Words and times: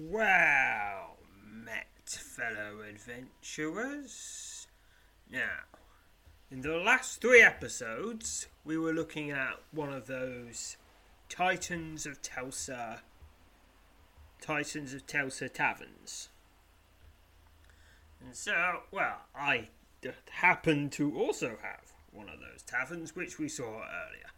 Well 0.00 1.16
met, 1.44 2.08
fellow 2.08 2.82
adventurers. 2.88 4.68
Now, 5.28 5.64
in 6.52 6.60
the 6.60 6.76
last 6.76 7.20
three 7.20 7.42
episodes, 7.42 8.46
we 8.64 8.78
were 8.78 8.92
looking 8.92 9.32
at 9.32 9.60
one 9.72 9.92
of 9.92 10.06
those 10.06 10.76
Titans 11.28 12.06
of 12.06 12.22
Telsa 12.22 13.00
Titans 14.40 14.94
of 14.94 15.04
Telsa 15.08 15.52
taverns. 15.52 16.28
And 18.24 18.36
so, 18.36 18.82
well, 18.92 19.22
I 19.34 19.68
happen 20.30 20.90
to 20.90 21.18
also 21.18 21.58
have 21.60 21.92
one 22.12 22.28
of 22.28 22.38
those 22.38 22.62
taverns, 22.62 23.16
which 23.16 23.40
we 23.40 23.48
saw 23.48 23.64
earlier. 23.66 24.30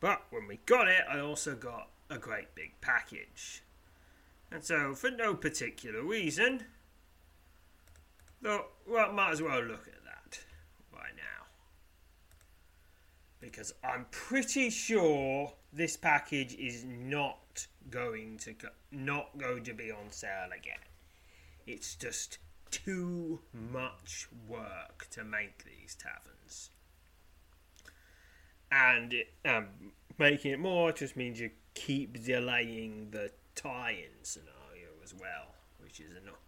But 0.00 0.26
when 0.28 0.46
we 0.46 0.58
got 0.66 0.86
it, 0.86 1.04
I 1.10 1.20
also 1.20 1.54
got 1.54 1.88
a 2.10 2.18
great 2.18 2.54
big 2.54 2.74
package. 2.82 3.62
And 4.50 4.64
so, 4.64 4.94
for 4.94 5.10
no 5.10 5.34
particular 5.34 6.02
reason, 6.02 6.64
though, 8.40 8.66
well, 8.86 9.12
might 9.12 9.32
as 9.32 9.42
well 9.42 9.62
look 9.62 9.88
at 9.88 10.04
that 10.04 10.40
right 10.92 11.16
now. 11.16 11.46
Because 13.40 13.74
I'm 13.82 14.06
pretty 14.10 14.70
sure 14.70 15.52
this 15.72 15.96
package 15.96 16.54
is 16.54 16.84
not 16.84 17.66
going 17.90 18.38
to 18.38 18.54
not 18.90 19.36
going 19.36 19.64
to 19.64 19.74
be 19.74 19.90
on 19.90 20.10
sale 20.10 20.50
again. 20.56 20.78
It's 21.66 21.96
just 21.96 22.38
too 22.70 23.40
much 23.52 24.28
work 24.48 25.08
to 25.10 25.24
make 25.24 25.64
these 25.64 25.96
taverns. 25.96 26.70
And 28.70 29.12
it, 29.12 29.28
um, 29.44 29.66
making 30.18 30.52
it 30.52 30.58
more 30.58 30.92
just 30.92 31.16
means 31.16 31.40
you 31.40 31.50
keep 31.74 32.24
delaying 32.24 33.10
the 33.10 33.30
tie-in 33.56 34.22
scenario 34.22 34.90
as 35.02 35.12
well, 35.14 35.54
which 35.82 35.98
is 36.00 36.12
enough. 36.12 36.38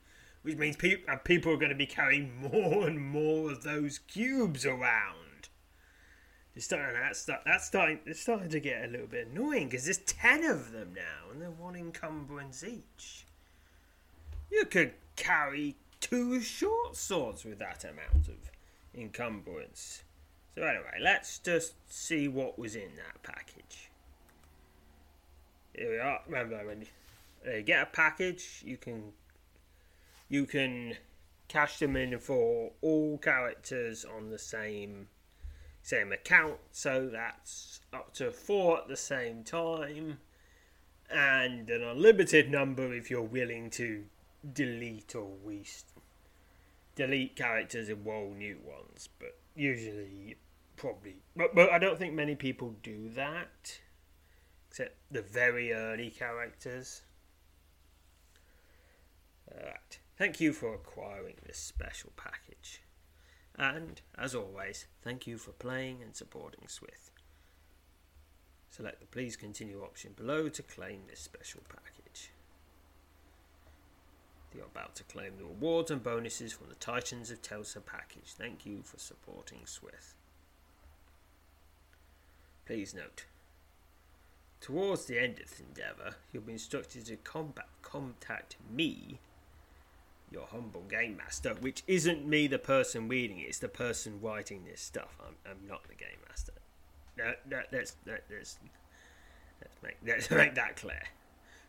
Which 0.42 0.56
means 0.56 0.76
people 0.76 1.16
people 1.24 1.52
are 1.52 1.56
going 1.56 1.70
to 1.70 1.74
be 1.74 1.86
carrying 1.86 2.40
more 2.52 2.86
and 2.86 3.00
more 3.00 3.50
of 3.50 3.64
those 3.64 3.98
cubes 3.98 4.64
around. 4.64 5.48
It's 6.54 6.64
starting 6.64 7.00
that's 7.00 7.20
start, 7.20 7.40
that's 7.44 7.66
starting 7.66 8.00
it's 8.06 8.20
starting 8.20 8.50
to 8.50 8.60
get 8.60 8.84
a 8.84 8.88
little 8.88 9.06
bit 9.06 9.28
annoying 9.28 9.68
because 9.68 9.84
there's 9.84 9.98
ten 9.98 10.44
of 10.44 10.72
them 10.72 10.92
now 10.94 11.30
and 11.30 11.42
they're 11.42 11.50
one 11.50 11.76
encumbrance 11.76 12.64
each. 12.64 13.26
You 14.50 14.64
could 14.64 14.92
carry 15.16 15.76
two 16.00 16.40
short 16.40 16.96
swords 16.96 17.44
with 17.44 17.58
that 17.58 17.84
amount 17.84 18.28
of 18.28 18.50
encumbrance. 18.94 20.02
So 20.54 20.62
anyway, 20.62 20.98
let's 21.00 21.38
just 21.38 21.74
see 21.88 22.26
what 22.26 22.58
was 22.58 22.74
in 22.74 22.96
that 22.96 23.22
package. 23.22 23.90
Here 25.74 25.92
we 25.92 25.98
are. 25.98 26.20
Remember, 26.26 26.66
when 26.66 26.86
you 27.44 27.62
get 27.62 27.82
a 27.82 27.86
package, 27.86 28.62
you 28.64 28.76
can 28.76 29.12
you 30.28 30.46
can 30.46 30.96
cash 31.48 31.78
them 31.78 31.96
in 31.96 32.18
for 32.18 32.72
all 32.82 33.18
characters 33.18 34.04
on 34.04 34.30
the 34.30 34.38
same 34.38 35.08
same 35.82 36.12
account. 36.12 36.58
So 36.72 37.08
that's 37.10 37.80
up 37.92 38.14
to 38.14 38.30
four 38.30 38.78
at 38.78 38.88
the 38.88 38.96
same 38.96 39.44
time, 39.44 40.18
and 41.10 41.68
an 41.70 41.82
unlimited 41.82 42.50
number 42.50 42.92
if 42.94 43.10
you're 43.10 43.22
willing 43.22 43.70
to 43.70 44.04
delete 44.52 45.14
or 45.14 45.30
waste 45.42 45.86
delete 46.98 47.36
characters 47.36 47.88
and 47.88 48.04
roll 48.04 48.34
new 48.36 48.58
ones. 48.64 49.08
But 49.20 49.38
usually, 49.54 50.36
probably, 50.76 51.16
but, 51.36 51.54
but 51.54 51.70
I 51.70 51.78
don't 51.78 51.96
think 51.96 52.12
many 52.12 52.34
people 52.34 52.74
do 52.82 53.08
that, 53.10 53.78
except 54.68 54.96
the 55.10 55.22
very 55.22 55.72
early 55.72 56.10
characters. 56.10 57.02
Thank 60.18 60.40
you 60.40 60.52
for 60.52 60.74
acquiring 60.74 61.36
this 61.46 61.58
special 61.58 62.10
package. 62.16 62.82
And, 63.56 64.00
as 64.16 64.34
always, 64.34 64.86
thank 65.02 65.28
you 65.28 65.38
for 65.38 65.52
playing 65.52 66.02
and 66.02 66.14
supporting 66.14 66.66
Swith. 66.66 67.12
Select 68.68 69.00
the 69.00 69.06
Please 69.06 69.36
Continue 69.36 69.82
option 69.82 70.12
below 70.16 70.48
to 70.48 70.62
claim 70.62 71.02
this 71.08 71.20
special 71.20 71.62
package. 71.68 72.30
You're 74.54 74.64
about 74.64 74.96
to 74.96 75.04
claim 75.04 75.36
the 75.36 75.44
rewards 75.44 75.90
and 75.90 76.02
bonuses 76.02 76.52
from 76.52 76.68
the 76.68 76.74
Titans 76.74 77.30
of 77.30 77.42
Telsa 77.42 77.84
package. 77.84 78.32
Thank 78.36 78.66
you 78.66 78.82
for 78.82 78.98
supporting 78.98 79.60
Swith. 79.66 80.14
Please 82.66 82.92
note, 82.92 83.24
towards 84.60 85.06
the 85.06 85.18
end 85.18 85.38
of 85.40 85.48
this 85.48 85.60
endeavour, 85.60 86.16
you'll 86.32 86.42
be 86.42 86.52
instructed 86.52 87.06
to 87.06 87.16
combat, 87.16 87.68
contact 87.82 88.56
me, 88.70 89.20
your 90.30 90.46
humble 90.46 90.82
game 90.82 91.16
master, 91.16 91.54
which 91.60 91.82
isn't 91.86 92.26
me, 92.26 92.46
the 92.46 92.58
person 92.58 93.08
reading 93.08 93.38
it, 93.40 93.44
it's 93.44 93.58
the 93.58 93.68
person 93.68 94.20
writing 94.20 94.64
this 94.64 94.80
stuff. 94.80 95.18
I'm, 95.20 95.34
I'm 95.50 95.66
not 95.66 95.86
the 95.88 95.94
game 95.94 96.18
master. 96.28 96.52
No, 97.16 97.32
let's, 97.50 97.96
let's, 98.06 98.28
let's, 98.30 98.58
make, 99.82 99.96
let's 100.06 100.30
make 100.30 100.54
that 100.54 100.76
clear 100.76 101.02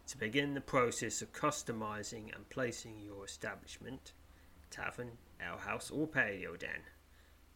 to 0.08 0.18
begin 0.18 0.56
the 0.56 0.62
process 0.62 1.22
of 1.22 1.32
customizing 1.34 2.36
and 2.36 2.50
placing 2.50 3.00
your 3.00 3.26
establishment, 3.26 4.14
tavern, 4.72 5.12
alehouse, 5.40 5.92
or 5.92 6.08
paleo 6.08 6.58
den, 6.58 6.82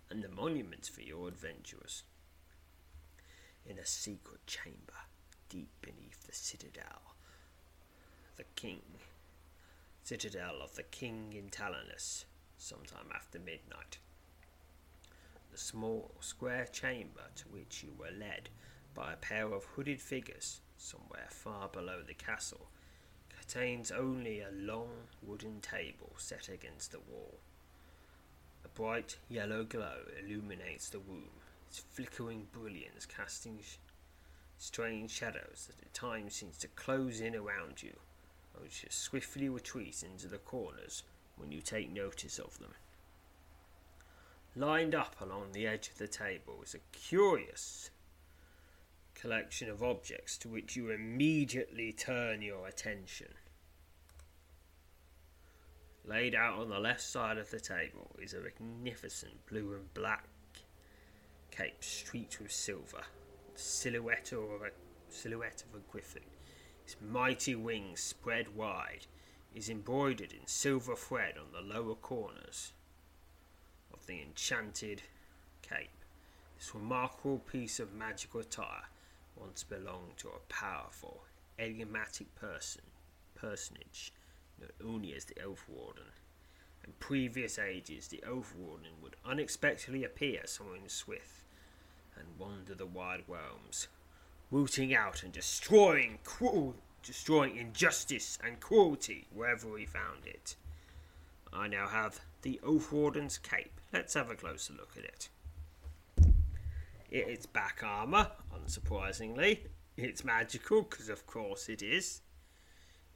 and 0.09 0.23
the 0.23 0.29
monuments 0.29 0.87
for 0.87 1.01
your 1.01 1.27
adventurers. 1.27 2.03
In 3.65 3.79
a 3.79 3.85
secret 3.85 4.45
chamber 4.45 4.93
deep 5.49 5.69
beneath 5.81 6.27
the 6.27 6.33
citadel, 6.33 7.15
the 8.35 8.43
king, 8.55 8.81
citadel 10.03 10.61
of 10.61 10.75
the 10.75 10.83
king 10.83 11.33
in 11.33 11.49
Talonus, 11.49 12.25
sometime 12.57 13.07
after 13.15 13.39
midnight. 13.39 13.97
The 15.51 15.57
small 15.57 16.11
square 16.19 16.67
chamber 16.71 17.23
to 17.35 17.47
which 17.49 17.83
you 17.83 17.93
were 17.97 18.11
led 18.17 18.49
by 18.93 19.13
a 19.13 19.17
pair 19.17 19.53
of 19.53 19.63
hooded 19.63 20.01
figures 20.01 20.59
somewhere 20.77 21.27
far 21.29 21.69
below 21.69 22.01
the 22.05 22.13
castle, 22.13 22.67
contains 23.29 23.91
only 23.91 24.41
a 24.41 24.51
long 24.53 24.89
wooden 25.21 25.61
table 25.61 26.11
set 26.17 26.49
against 26.49 26.91
the 26.91 26.99
wall. 26.99 27.39
A 28.65 28.67
bright 28.67 29.17
yellow 29.29 29.63
glow 29.63 29.99
illuminates 30.19 30.89
the 30.89 30.99
room, 30.99 31.29
its 31.67 31.79
flickering 31.79 32.47
brilliance 32.51 33.05
casting 33.05 33.59
strange 34.57 35.11
shadows 35.11 35.67
that 35.67 35.81
at 35.81 35.93
times 35.93 36.35
seems 36.35 36.57
to 36.57 36.67
close 36.67 37.21
in 37.21 37.35
around 37.35 37.81
you, 37.81 37.93
which 38.59 38.85
swiftly 38.89 39.49
retreat 39.49 40.03
into 40.03 40.27
the 40.27 40.37
corners 40.37 41.03
when 41.37 41.51
you 41.51 41.61
take 41.61 41.91
notice 41.91 42.39
of 42.39 42.57
them. 42.59 42.73
Lined 44.55 44.93
up 44.93 45.15
along 45.19 45.51
the 45.51 45.65
edge 45.65 45.89
of 45.89 45.97
the 45.97 46.07
table 46.07 46.61
is 46.63 46.75
a 46.75 46.97
curious 46.97 47.89
collection 49.15 49.69
of 49.69 49.81
objects 49.81 50.37
to 50.37 50.49
which 50.49 50.75
you 50.75 50.91
immediately 50.91 51.91
turn 51.91 52.41
your 52.41 52.67
attention. 52.67 53.33
Laid 56.05 56.35
out 56.35 56.59
on 56.59 56.69
the 56.69 56.79
left 56.79 57.01
side 57.01 57.37
of 57.37 57.49
the 57.49 57.59
table 57.59 58.15
is 58.21 58.33
a 58.33 58.41
magnificent 58.41 59.45
blue 59.47 59.73
and 59.73 59.93
black 59.93 60.27
cape 61.49 61.83
streaked 61.83 62.39
with 62.41 62.51
silver, 62.51 63.03
the 63.53 63.59
silhouette 63.59 64.33
of 64.33 64.43
a 64.43 64.71
silhouette 65.09 65.63
of 65.69 65.79
a 65.79 65.91
griffin. 65.91 66.23
Its 66.83 66.97
mighty 67.01 67.55
wings 67.55 68.01
spread 68.01 68.55
wide 68.55 69.07
is 69.55 69.69
embroidered 69.69 70.33
in 70.33 70.45
silver 70.45 70.95
thread 70.95 71.35
on 71.37 71.51
the 71.53 71.61
lower 71.61 71.95
corners 71.95 72.73
of 73.93 74.05
the 74.05 74.21
enchanted 74.21 75.01
cape. 75.61 76.03
This 76.57 76.75
remarkable 76.75 77.39
piece 77.39 77.79
of 77.79 77.93
magical 77.93 78.41
attire 78.41 78.89
once 79.37 79.63
belonged 79.63 80.17
to 80.17 80.27
a 80.27 80.39
powerful, 80.49 81.23
enigmatic 81.57 82.35
person, 82.35 82.81
personage 83.33 84.11
known 84.59 84.71
only 84.83 85.13
as 85.15 85.23
the 85.23 85.41
Elf 85.41 85.65
Warden. 85.69 86.11
In 86.85 86.91
previous 86.99 87.57
ages, 87.57 88.09
the 88.09 88.21
Elf 88.27 88.53
Warden 88.55 88.91
would 89.01 89.15
unexpectedly 89.25 90.03
appear 90.03 90.41
somewhere 90.45 90.75
in 90.75 90.89
Swith 90.89 91.45
and 92.17 92.37
wander 92.37 92.75
the 92.75 92.85
wide 92.85 93.23
realms, 93.27 93.87
rooting 94.53 94.93
out 94.93 95.23
and 95.23 95.31
destroying 95.31 96.19
cruel, 96.23 96.75
destroying 97.01 97.57
injustice 97.57 98.37
and 98.43 98.59
cruelty 98.59 99.25
wherever 99.33 99.67
we 99.67 99.83
found 99.83 100.27
it. 100.27 100.55
I 101.51 101.67
now 101.67 101.87
have 101.87 102.19
the 102.43 102.59
Oath 102.63 102.91
Warden's 102.91 103.39
cape. 103.39 103.81
Let's 103.91 104.13
have 104.13 104.29
a 104.29 104.35
closer 104.35 104.73
look 104.73 104.91
at 104.95 105.05
it. 105.05 105.29
It's 107.09 107.47
back 107.47 107.81
armour, 107.83 108.27
unsurprisingly. 108.55 109.57
It's 109.97 110.23
magical, 110.23 110.83
because 110.83 111.09
of 111.09 111.25
course 111.25 111.67
it 111.67 111.81
is. 111.81 112.21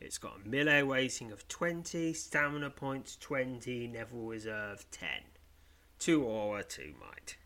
It's 0.01 0.17
got 0.17 0.39
a 0.43 0.49
melee 0.49 0.81
rating 0.81 1.31
of 1.31 1.47
20, 1.47 2.13
stamina 2.13 2.71
points 2.71 3.15
20, 3.15 3.87
Neville 3.87 4.25
Reserve 4.25 4.85
10. 4.89 5.09
2 5.99 6.23
aura, 6.23 6.63
2 6.63 6.95
might. 6.99 7.37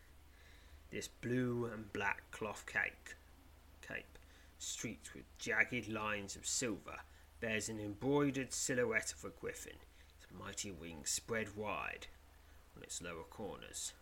This 0.90 1.08
blue 1.08 1.70
and 1.72 1.92
black 1.92 2.30
cloth 2.30 2.64
cape, 2.66 3.08
streaked 4.62 5.14
with 5.14 5.24
jagged 5.38 5.88
lines 5.88 6.36
of 6.36 6.46
silver, 6.46 6.98
bears 7.40 7.68
an 7.68 7.80
embroidered 7.80 8.52
silhouette 8.52 9.12
of 9.12 9.24
a 9.24 9.30
griffin, 9.30 9.76
its 10.16 10.26
mighty 10.38 10.70
wings 10.70 11.10
spread 11.10 11.56
wide 11.56 12.06
on 12.76 12.82
its 12.82 13.02
lower 13.02 13.24
corners. 13.24 13.92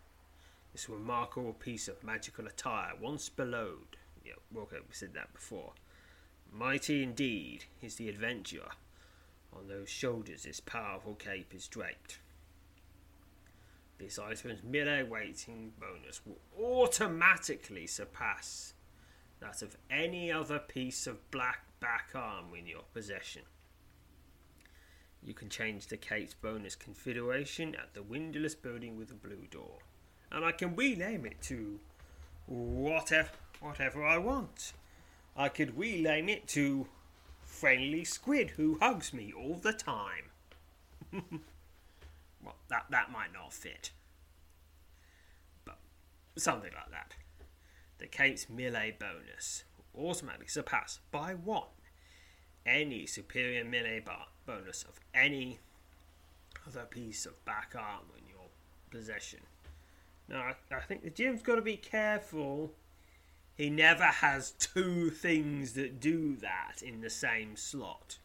This 0.72 0.88
remarkable 0.88 1.54
piece 1.54 1.88
of 1.88 2.04
magical 2.04 2.46
attire, 2.46 2.92
once 3.00 3.28
bellowed, 3.28 3.96
yeah, 4.24 4.34
we 4.52 4.64
said 4.92 5.14
that 5.14 5.32
before, 5.32 5.72
Mighty 6.52 7.02
indeed 7.02 7.64
is 7.80 7.94
the 7.94 8.08
adventurer. 8.08 8.70
On 9.52 9.68
those 9.68 9.88
shoulders 9.88 10.42
this 10.42 10.60
powerful 10.60 11.14
cape 11.14 11.54
is 11.54 11.68
draped. 11.68 12.18
This 13.98 14.18
item's 14.18 14.62
melee 14.62 15.02
weighting 15.02 15.72
bonus 15.78 16.20
will 16.24 16.40
automatically 16.58 17.86
surpass 17.86 18.74
that 19.40 19.62
of 19.62 19.76
any 19.90 20.30
other 20.30 20.58
piece 20.58 21.06
of 21.06 21.30
black 21.30 21.64
back 21.80 22.10
arm 22.14 22.46
in 22.56 22.66
your 22.66 22.84
possession. 22.92 23.42
You 25.22 25.34
can 25.34 25.48
change 25.48 25.86
the 25.86 25.96
cape's 25.96 26.34
bonus 26.34 26.74
configuration 26.74 27.74
at 27.74 27.94
the 27.94 28.02
windowless 28.02 28.54
building 28.54 28.96
with 28.96 29.10
a 29.10 29.14
blue 29.14 29.46
door. 29.50 29.78
And 30.30 30.44
I 30.44 30.52
can 30.52 30.76
rename 30.76 31.26
it 31.26 31.42
to 31.42 31.80
whatever, 32.46 33.30
whatever 33.60 34.04
I 34.04 34.18
want. 34.18 34.72
I 35.36 35.48
could 35.48 35.78
rename 35.78 36.28
it 36.28 36.46
to 36.48 36.86
Friendly 37.42 38.04
Squid 38.04 38.50
Who 38.50 38.78
Hugs 38.80 39.12
Me 39.12 39.32
All 39.36 39.56
the 39.56 39.72
Time. 39.72 40.30
well, 41.12 42.56
that, 42.68 42.86
that 42.90 43.10
might 43.10 43.32
not 43.32 43.52
fit. 43.52 43.90
But 45.64 45.78
something 46.36 46.70
like 46.74 46.90
that. 46.90 47.14
The 48.00 48.06
Cape's 48.06 48.48
melee 48.48 48.96
bonus 48.98 49.64
automatically 49.96 50.48
surpass 50.48 51.00
by 51.10 51.34
one 51.34 51.68
any 52.66 53.06
superior 53.06 53.64
melee 53.64 54.00
bar 54.00 54.26
bonus 54.46 54.84
of 54.84 54.98
any 55.14 55.58
other 56.66 56.84
piece 56.84 57.26
of 57.26 57.44
back 57.44 57.74
armor 57.76 58.16
in 58.18 58.28
your 58.28 58.48
possession. 58.90 59.40
Now, 60.28 60.54
I, 60.70 60.80
think 60.80 61.02
the 61.02 61.10
GM's 61.10 61.42
got 61.42 61.56
to 61.56 61.62
be 61.62 61.76
careful 61.76 62.72
he 63.56 63.68
never 63.68 64.04
has 64.04 64.52
two 64.52 65.10
things 65.10 65.74
that 65.74 66.00
do 66.00 66.36
that 66.36 66.82
in 66.82 67.02
the 67.02 67.10
same 67.10 67.56
slot. 67.56 68.18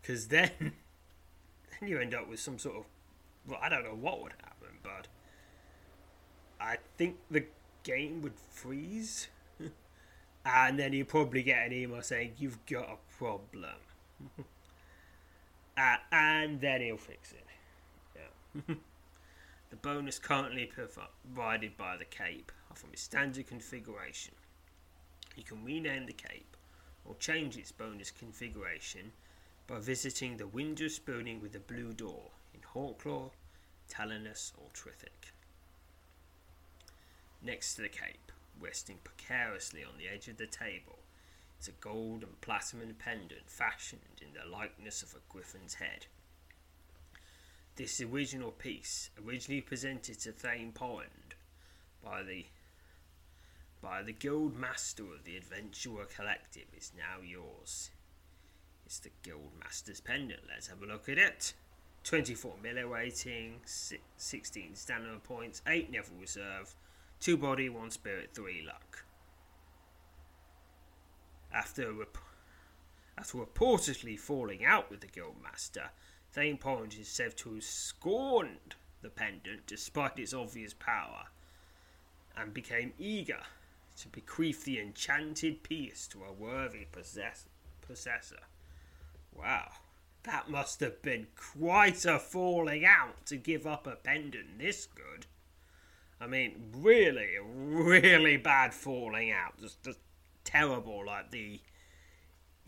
Because 0.00 0.28
then, 0.28 0.50
then 0.60 1.88
you 1.88 1.98
end 1.98 2.14
up 2.14 2.28
with 2.28 2.40
some 2.40 2.58
sort 2.58 2.76
of. 2.76 2.84
Well, 3.46 3.58
I 3.62 3.70
don't 3.70 3.82
know 3.82 3.96
what 3.98 4.22
would 4.22 4.32
happen, 4.32 4.76
but 4.82 5.08
I 6.60 6.76
think 6.98 7.16
the 7.30 7.44
game 7.82 8.22
would 8.22 8.38
freeze. 8.50 9.28
and 10.46 10.78
then 10.78 10.92
you 10.92 11.04
probably 11.04 11.42
get 11.42 11.66
an 11.66 11.72
email 11.72 12.02
saying, 12.02 12.32
You've 12.38 12.64
got 12.66 12.88
a 12.88 13.16
problem. 13.18 13.80
uh, 15.76 15.96
and 16.10 16.60
then 16.60 16.80
he'll 16.80 16.96
fix 16.96 17.32
it. 17.32 17.46
Yeah. 18.16 18.74
the 19.70 19.76
bonus 19.76 20.18
currently 20.18 20.66
provided 20.66 21.76
by 21.76 21.96
the 21.96 22.04
cape 22.04 22.52
are 22.70 22.76
from 22.76 22.90
its 22.92 23.02
standard 23.02 23.46
configuration. 23.46 24.34
You 25.36 25.44
can 25.44 25.64
rename 25.64 26.06
the 26.06 26.12
cape 26.12 26.56
or 27.04 27.14
change 27.16 27.56
its 27.56 27.72
bonus 27.72 28.10
configuration 28.10 29.12
by 29.66 29.78
visiting 29.78 30.36
the 30.36 30.44
Windrous 30.44 30.98
building 31.04 31.40
with 31.40 31.52
the 31.52 31.58
blue 31.58 31.92
door 31.92 32.30
in 32.54 32.60
Hawklaw, 32.74 33.30
Talonus, 33.88 34.52
or 34.58 34.68
Triffic. 34.72 35.32
Next 37.44 37.74
to 37.74 37.82
the 37.82 37.88
cape, 37.88 38.30
resting 38.60 38.98
precariously 39.02 39.82
on 39.82 39.98
the 39.98 40.08
edge 40.08 40.28
of 40.28 40.36
the 40.36 40.46
table, 40.46 40.98
is 41.60 41.68
a 41.68 41.72
gold 41.72 42.22
and 42.22 42.40
platinum 42.40 42.94
pendant 42.98 43.50
fashioned 43.50 44.20
in 44.20 44.28
the 44.32 44.48
likeness 44.48 45.02
of 45.02 45.14
a 45.14 45.32
griffin's 45.32 45.74
head. 45.74 46.06
This 47.76 48.00
original 48.00 48.52
piece, 48.52 49.10
originally 49.24 49.60
presented 49.60 50.20
to 50.20 50.32
Thane 50.32 50.72
Pond 50.72 51.34
by 52.04 52.22
the 52.22 52.46
by 53.80 54.02
the 54.02 54.12
Guild 54.12 54.56
Master 54.56 55.02
of 55.02 55.24
the 55.24 55.36
Adventurer 55.36 56.04
Collective 56.04 56.66
is 56.76 56.92
now 56.96 57.20
yours. 57.20 57.90
It's 58.86 59.00
the 59.00 59.10
Guild 59.24 59.50
Master's 59.58 60.00
Pendant. 60.00 60.42
Let's 60.48 60.68
have 60.68 60.82
a 60.82 60.86
look 60.86 61.08
at 61.08 61.18
it. 61.18 61.54
24 62.04 62.54
melee 62.62 62.82
rating, 62.82 63.60
16 63.64 64.76
stamina 64.76 65.18
points, 65.24 65.62
8 65.66 65.90
Neville 65.90 66.20
Reserve, 66.20 66.74
2 67.22 67.36
body, 67.36 67.68
1 67.68 67.88
spirit, 67.92 68.30
3 68.34 68.62
luck. 68.66 69.04
After, 71.54 71.92
rep- 71.92 72.18
after 73.16 73.38
reportedly 73.38 74.18
falling 74.18 74.64
out 74.64 74.90
with 74.90 75.02
the 75.02 75.06
Guildmaster, 75.06 75.90
Thane 76.32 76.58
Porridge 76.58 76.98
is 76.98 77.06
said 77.06 77.36
to 77.36 77.54
have 77.54 77.62
scorned 77.62 78.74
the 79.02 79.08
pendant 79.08 79.68
despite 79.68 80.18
its 80.18 80.34
obvious 80.34 80.74
power 80.74 81.26
and 82.36 82.52
became 82.52 82.92
eager 82.98 83.42
to 83.98 84.08
bequeath 84.08 84.64
the 84.64 84.80
enchanted 84.80 85.62
piece 85.62 86.08
to 86.08 86.24
a 86.24 86.32
worthy 86.32 86.86
possess- 86.90 87.46
possessor. 87.82 88.40
Wow, 89.32 89.70
that 90.24 90.50
must 90.50 90.80
have 90.80 91.00
been 91.02 91.28
quite 91.36 92.04
a 92.04 92.18
falling 92.18 92.84
out 92.84 93.26
to 93.26 93.36
give 93.36 93.64
up 93.64 93.86
a 93.86 93.94
pendant 93.94 94.58
this 94.58 94.86
good. 94.86 95.26
I 96.22 96.28
mean, 96.28 96.70
really, 96.76 97.30
really 97.44 98.36
bad 98.36 98.72
falling 98.72 99.32
out. 99.32 99.60
Just, 99.60 99.82
just 99.82 99.98
terrible. 100.44 101.04
Like 101.04 101.32
the, 101.32 101.60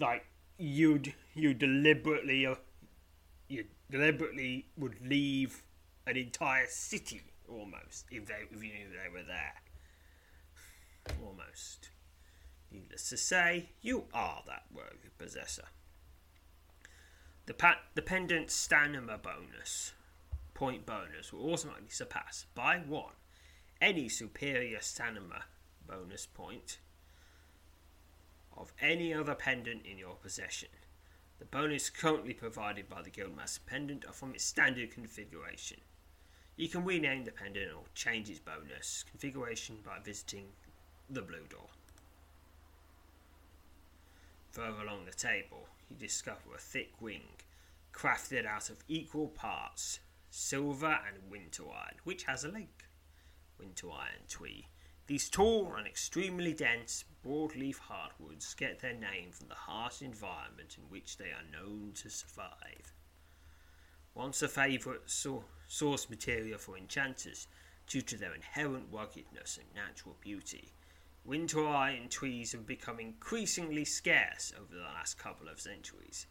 like 0.01 0.27
you'd 0.59 1.15
you 1.35 1.55
deliberately 1.55 2.47
uh, 2.47 2.57
you 3.49 3.65
deliberately 3.91 4.67
would 4.77 4.97
leave 5.01 5.63
an 6.07 6.17
entire 6.17 6.67
city 6.69 7.23
almost 7.49 8.07
if 8.11 8.27
they 8.27 8.35
if 8.51 8.63
you 8.63 8.73
knew 8.73 8.89
they 8.89 9.13
were 9.13 9.25
there. 9.25 9.55
Almost. 11.25 11.91
Needless 12.73 13.09
to 13.11 13.17
say, 13.17 13.69
you 13.83 14.07
are 14.13 14.43
that 14.49 14.65
worthy 14.75 15.11
possessor. 15.17 15.67
The, 17.47 17.55
pa- 17.55 17.83
the 17.95 18.03
pendant 18.03 18.51
stamina 18.51 19.19
bonus, 19.19 19.93
point 20.55 20.85
bonus, 20.85 21.33
will 21.33 21.53
automatically 21.53 21.91
surpass 21.91 22.47
by 22.55 22.79
one 22.79 23.13
any 23.81 24.09
superior 24.09 24.81
stamina 24.81 25.45
bonus 25.87 26.27
point 26.27 26.79
of 28.57 28.73
any 28.81 29.13
other 29.13 29.35
pendant 29.35 29.85
in 29.85 29.99
your 29.99 30.15
possession. 30.15 30.69
The 31.39 31.45
bonus 31.45 31.91
currently 31.91 32.33
provided 32.33 32.89
by 32.89 33.03
the 33.03 33.11
Guildmaster 33.11 33.61
pendant 33.67 34.05
are 34.07 34.13
from 34.13 34.35
its 34.35 34.45
standard 34.45 34.93
configuration. 34.93 35.79
You 36.57 36.69
can 36.69 36.85
rename 36.85 37.25
the 37.25 37.33
pendant 37.33 37.73
or 37.73 37.85
change 37.95 38.31
its 38.31 38.39
bonus 38.39 39.05
configuration 39.11 39.79
by 39.85 39.99
visiting 40.03 40.47
the 41.11 41.23
blue 41.23 41.47
door. 41.51 41.69
Further 44.53 44.83
along 44.83 45.07
the 45.07 45.13
table, 45.13 45.67
you 45.91 45.97
discover 45.97 46.55
a 46.55 46.59
thick 46.59 46.93
wing 47.01 47.23
crafted 47.93 48.47
out 48.47 48.71
of 48.71 48.85
equal 48.89 49.29
parts 49.29 50.01
silver 50.31 50.99
and 51.07 51.31
winter 51.31 51.65
iron, 51.65 51.95
which 52.05 52.25
has 52.25 52.45
a 52.45 52.49
link. 52.49 52.87
Winter 53.59 53.91
iron 53.91 54.25
twee. 54.29 54.69
These 55.07 55.29
tall 55.29 55.75
and 55.75 55.87
extremely 55.87 56.55
dense 56.55 57.05
broadleaf 57.25 57.79
hardwoods 57.79 58.55
get 58.55 58.81
their 58.81 58.95
name 58.95 59.33
from 59.33 59.49
the 59.49 59.55
harsh 59.55 60.01
environment 60.01 60.77
in 60.79 60.85
which 60.85 61.19
they 61.19 61.31
are 61.31 61.45
known 61.53 61.93
to 61.97 62.09
survive. 62.09 62.93
Once 64.15 64.43
a 64.43 64.49
favourite 64.49 65.11
so- 65.11 65.45
source 65.67 66.09
material 66.09 66.59
for 66.59 66.77
enchanters 66.77 67.49
due 67.87 68.03
to 68.03 68.17
their 68.17 68.35
inherent 68.35 68.87
ruggedness 68.91 69.59
and 69.59 69.75
natural 69.75 70.17
beauty, 70.21 70.73
Winter 71.25 71.67
iron 71.67 72.09
trees 72.11 72.53
have 72.53 72.67
become 72.67 73.01
increasingly 73.01 73.85
scarce 73.85 74.53
over 74.59 74.75
the 74.75 74.83
last 74.83 75.19
couple 75.19 75.49
of 75.49 75.59
centuries, 75.59 76.27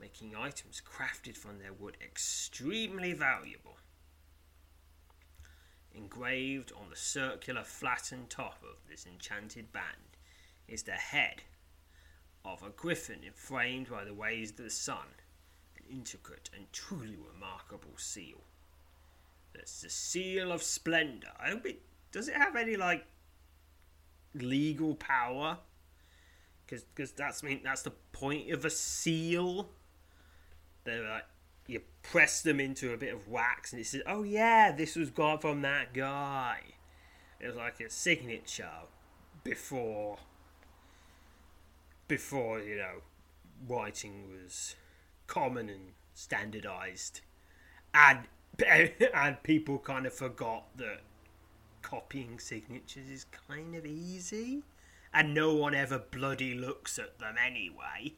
making 0.00 0.34
items 0.34 0.82
crafted 0.84 1.36
from 1.36 1.58
their 1.58 1.72
wood 1.72 1.96
extremely 2.00 3.12
valuable. 3.12 3.78
Engraved 5.96 6.72
on 6.72 6.90
the 6.90 6.96
circular 6.96 7.64
flattened 7.64 8.28
top 8.28 8.62
of 8.62 8.76
this 8.88 9.06
enchanted 9.06 9.72
band 9.72 10.16
is 10.68 10.82
the 10.82 10.92
head 10.92 11.42
of 12.44 12.62
a 12.62 12.70
griffin 12.70 13.20
framed 13.34 13.88
by 13.90 14.04
the 14.04 14.12
ways 14.12 14.50
of 14.50 14.58
the 14.58 14.70
sun. 14.70 15.06
An 15.78 15.84
intricate 15.90 16.50
and 16.54 16.70
truly 16.72 17.16
remarkable 17.32 17.96
seal. 17.96 18.42
That's 19.54 19.80
the 19.80 19.88
seal 19.88 20.52
of 20.52 20.62
splendor. 20.62 21.32
I 21.40 21.50
hope 21.50 21.64
it 21.64 21.80
does 22.12 22.28
it 22.28 22.36
have 22.36 22.56
any 22.56 22.76
like 22.76 23.06
legal 24.34 24.94
power? 24.94 25.58
Because 26.66 27.12
that's 27.12 27.42
mean 27.42 27.60
that's 27.64 27.82
the 27.82 27.92
point 28.12 28.50
of 28.50 28.64
a 28.64 28.70
seal. 28.70 29.70
They're 30.84 31.08
like 31.08 31.24
you 31.66 31.80
press 32.02 32.42
them 32.42 32.60
into 32.60 32.92
a 32.92 32.96
bit 32.96 33.12
of 33.12 33.28
wax 33.28 33.72
and 33.72 33.80
it 33.80 33.86
says, 33.86 34.02
"Oh 34.06 34.22
yeah, 34.22 34.72
this 34.72 34.96
was 34.96 35.10
got 35.10 35.42
from 35.42 35.62
that 35.62 35.92
guy." 35.92 36.60
It 37.40 37.46
was 37.48 37.56
like 37.56 37.80
a 37.80 37.90
signature 37.90 38.70
before 39.44 40.18
before 42.08 42.60
you 42.60 42.76
know 42.76 43.02
writing 43.68 44.24
was 44.30 44.76
common 45.26 45.68
and 45.68 45.92
standardized 46.14 47.20
and 47.94 48.20
and 49.14 49.42
people 49.42 49.78
kind 49.78 50.06
of 50.06 50.12
forgot 50.12 50.64
that 50.76 51.00
copying 51.82 52.38
signatures 52.38 53.08
is 53.08 53.26
kind 53.48 53.74
of 53.74 53.86
easy 53.86 54.62
and 55.12 55.34
no 55.34 55.54
one 55.54 55.74
ever 55.74 55.98
bloody 55.98 56.54
looks 56.54 56.98
at 56.98 57.18
them 57.18 57.36
anyway 57.44 58.12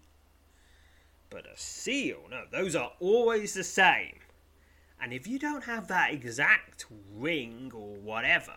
but 1.30 1.46
a 1.46 1.56
seal 1.56 2.18
no 2.30 2.44
those 2.50 2.74
are 2.74 2.92
always 3.00 3.54
the 3.54 3.64
same 3.64 4.18
and 5.00 5.12
if 5.12 5.26
you 5.26 5.38
don't 5.38 5.64
have 5.64 5.88
that 5.88 6.12
exact 6.12 6.86
ring 7.14 7.70
or 7.74 7.94
whatever 7.96 8.56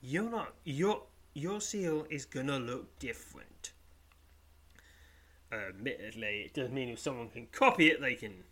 you're 0.00 0.30
not 0.30 0.54
your 0.64 1.02
your 1.34 1.60
seal 1.60 2.06
is 2.10 2.24
gonna 2.24 2.58
look 2.58 2.98
different 2.98 3.72
admittedly, 5.52 6.42
it 6.46 6.54
doesn't 6.54 6.74
mean 6.74 6.88
if 6.88 6.98
someone 6.98 7.28
can 7.28 7.46
copy 7.46 7.88
it, 7.88 8.00
they 8.00 8.14
can 8.14 8.44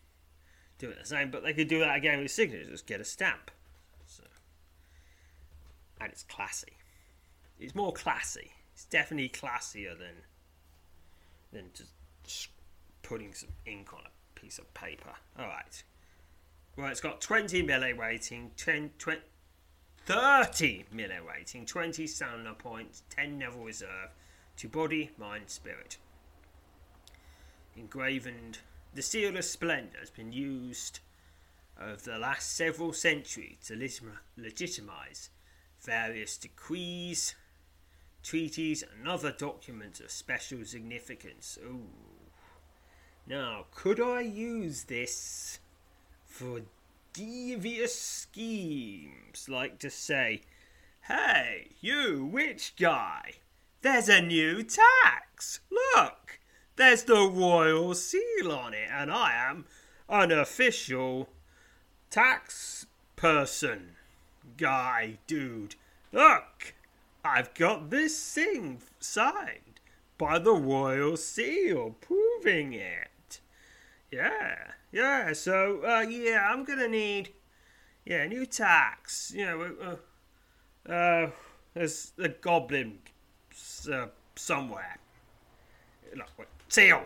do 0.78 0.90
it 0.90 0.98
the 0.98 1.06
same, 1.06 1.30
but 1.30 1.42
they 1.42 1.52
could 1.52 1.68
do 1.68 1.78
that 1.80 1.96
again 1.96 2.20
with 2.20 2.30
signatures, 2.30 2.68
just 2.68 2.86
get 2.86 3.00
a 3.00 3.04
stamp. 3.04 3.50
So, 4.06 4.24
and 6.00 6.12
it's 6.12 6.22
classy. 6.24 6.76
It's 7.58 7.74
more 7.74 7.92
classy. 7.92 8.52
It's 8.74 8.84
definitely 8.84 9.30
classier 9.30 9.98
than 9.98 10.24
than 11.52 11.70
just, 11.74 11.92
just 12.24 12.48
putting 13.06 13.32
some 13.32 13.50
ink 13.64 13.92
on 13.92 14.00
a 14.00 14.40
piece 14.40 14.58
of 14.58 14.72
paper. 14.74 15.12
All 15.38 15.46
right. 15.46 15.82
Well, 16.76 16.88
it's 16.88 17.00
got 17.00 17.20
20 17.20 17.62
melee 17.62 17.92
rating, 17.92 18.50
10, 18.56 18.90
20, 18.98 19.20
30 20.04 20.84
melee 20.92 21.20
rating, 21.26 21.66
20 21.66 22.06
stamina 22.06 22.54
points, 22.54 23.02
10 23.10 23.38
Neville 23.38 23.64
reserve, 23.64 24.10
to 24.56 24.68
body, 24.68 25.10
mind, 25.18 25.44
spirit 25.46 25.98
engraven. 27.76 28.54
The 28.94 29.02
seal 29.02 29.36
of 29.36 29.44
splendor 29.44 29.98
has 30.00 30.10
been 30.10 30.32
used 30.32 31.00
over 31.80 31.96
the 31.96 32.18
last 32.18 32.56
several 32.56 32.92
centuries 32.92 33.58
to 33.66 33.76
legitimize 34.36 35.30
various 35.84 36.38
decrees, 36.38 37.34
treaties, 38.22 38.82
and 38.82 39.06
other 39.06 39.30
documents 39.30 40.00
of 40.00 40.10
special 40.10 40.64
significance. 40.64 41.58
Ooh. 41.62 42.15
Now, 43.28 43.66
could 43.74 44.00
I 44.00 44.20
use 44.20 44.84
this 44.84 45.58
for 46.24 46.60
devious 47.12 47.98
schemes, 47.98 49.48
like 49.48 49.80
to 49.80 49.90
say, 49.90 50.42
Hey, 51.08 51.70
you 51.80 52.24
witch 52.24 52.74
guy, 52.78 53.32
there's 53.82 54.08
a 54.08 54.20
new 54.20 54.62
tax! 54.62 55.58
Look! 55.70 56.38
There's 56.76 57.02
the 57.02 57.28
royal 57.28 57.94
seal 57.94 58.52
on 58.52 58.74
it, 58.74 58.88
and 58.92 59.10
I 59.10 59.32
am 59.34 59.64
an 60.08 60.30
official 60.30 61.28
tax 62.10 62.86
person. 63.16 63.96
Guy, 64.56 65.18
dude. 65.26 65.74
Look, 66.12 66.74
I've 67.24 67.54
got 67.54 67.90
this 67.90 68.34
thing 68.34 68.82
signed 69.00 69.80
by 70.16 70.38
the 70.38 70.52
royal 70.52 71.16
seal, 71.16 71.96
proving 72.00 72.72
it. 72.72 73.08
Yeah, 74.16 74.56
yeah, 74.92 75.32
so, 75.34 75.82
uh, 75.84 76.00
yeah, 76.00 76.48
I'm 76.50 76.64
gonna 76.64 76.88
need, 76.88 77.34
yeah, 78.06 78.26
new 78.26 78.46
tax. 78.46 79.30
You 79.36 79.44
know, 79.44 79.98
uh, 80.88 80.90
uh 80.90 81.30
there's 81.74 82.12
a 82.18 82.30
goblin 82.30 83.00
uh, 83.92 84.06
somewhere. 84.34 84.96
Look, 86.16 86.30
wait. 86.38 86.48
Seal! 86.68 87.04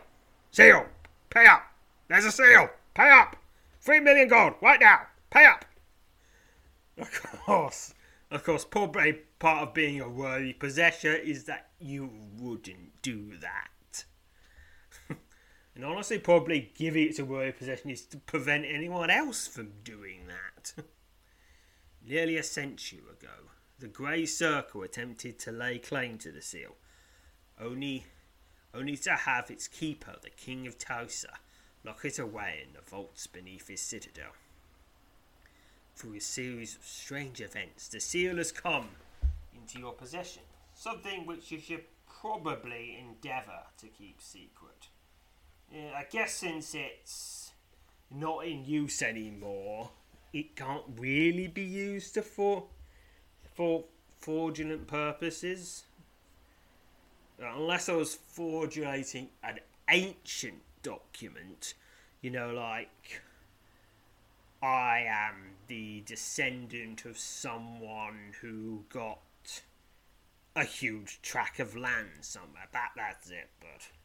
Seal! 0.52 0.86
Pay 1.30 1.46
up! 1.46 1.64
There's 2.06 2.26
a 2.26 2.30
seal! 2.30 2.70
Pay 2.94 3.10
up! 3.10 3.34
Three 3.80 3.98
million 3.98 4.28
gold, 4.28 4.54
right 4.62 4.78
now! 4.78 5.00
Pay 5.30 5.46
up! 5.46 5.64
Of 6.96 7.10
course, 7.44 7.92
of 8.30 8.44
course, 8.44 8.64
probably 8.64 9.14
part 9.40 9.66
of 9.66 9.74
being 9.74 10.00
a 10.00 10.08
worthy 10.08 10.52
possessor 10.52 11.14
is 11.14 11.42
that 11.44 11.70
you 11.80 12.08
wouldn't 12.38 13.02
do 13.02 13.36
that. 13.38 13.68
And 15.80 15.90
honestly, 15.90 16.18
probably 16.18 16.70
giving 16.74 17.06
it 17.06 17.16
to 17.16 17.24
worthy 17.24 17.52
possession 17.52 17.88
is 17.88 18.02
to 18.02 18.18
prevent 18.18 18.66
anyone 18.66 19.08
else 19.08 19.46
from 19.46 19.72
doing 19.82 20.26
that. 20.26 20.74
Nearly 22.06 22.36
a 22.36 22.42
century 22.42 22.98
ago, 22.98 23.48
the 23.78 23.88
Grey 23.88 24.26
Circle 24.26 24.82
attempted 24.82 25.38
to 25.38 25.50
lay 25.50 25.78
claim 25.78 26.18
to 26.18 26.30
the 26.30 26.42
seal. 26.42 26.76
Only 27.58 28.04
only 28.74 28.94
to 28.98 29.12
have 29.12 29.50
its 29.50 29.68
keeper, 29.68 30.16
the 30.20 30.28
King 30.28 30.66
of 30.66 30.76
Tausa, 30.76 31.38
lock 31.82 32.04
it 32.04 32.18
away 32.18 32.62
in 32.66 32.74
the 32.74 32.82
vaults 32.82 33.26
beneath 33.26 33.68
his 33.68 33.80
citadel. 33.80 34.32
Through 35.96 36.16
a 36.16 36.20
series 36.20 36.76
of 36.76 36.84
strange 36.84 37.40
events, 37.40 37.88
the 37.88 38.00
seal 38.00 38.36
has 38.36 38.52
come 38.52 38.90
into 39.54 39.78
your 39.78 39.94
possession, 39.94 40.42
something 40.74 41.24
which 41.24 41.50
you 41.50 41.58
should 41.58 41.84
probably 42.20 42.98
endeavour 43.00 43.62
to 43.78 43.86
keep 43.86 44.20
secret. 44.20 44.89
Yeah, 45.72 45.92
I 45.96 46.04
guess 46.10 46.34
since 46.34 46.74
it's 46.74 47.52
not 48.10 48.44
in 48.44 48.64
use 48.64 49.02
anymore, 49.02 49.90
it 50.32 50.56
can't 50.56 50.82
really 50.96 51.46
be 51.46 51.62
used 51.62 52.18
for 52.24 52.64
for 53.54 53.84
fraudulent 54.18 54.86
purposes 54.86 55.84
unless 57.38 57.88
I 57.88 57.94
was 57.94 58.14
forging 58.14 59.28
an 59.42 59.60
ancient 59.88 60.60
document, 60.82 61.74
you 62.20 62.30
know, 62.30 62.50
like 62.52 63.22
I 64.62 65.06
am 65.08 65.56
the 65.68 66.02
descendant 66.04 67.04
of 67.04 67.16
someone 67.16 68.34
who 68.40 68.84
got 68.88 69.62
a 70.56 70.64
huge 70.64 71.22
tract 71.22 71.60
of 71.60 71.76
land 71.76 72.22
somewhere. 72.22 72.68
That 72.72 72.90
that's 72.96 73.30
it, 73.30 73.50
but. 73.60 73.99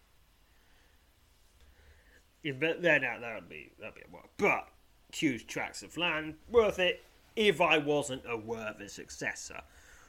But 2.54 2.82
then 2.82 3.04
uh, 3.04 3.20
that 3.20 3.36
would 3.36 3.50
be 3.50 3.72
that'd 3.80 3.96
be 3.96 4.02
a 4.02 4.14
work. 4.14 4.30
But 4.38 4.68
huge 5.14 5.48
tracts 5.48 5.82
of 5.82 5.98
land, 5.98 6.36
worth 6.50 6.80
it 6.80 7.04
if 7.36 7.60
I 7.60 7.78
wasn't 7.78 8.24
a 8.28 8.38
worthy 8.38 8.88
successor 8.88 9.62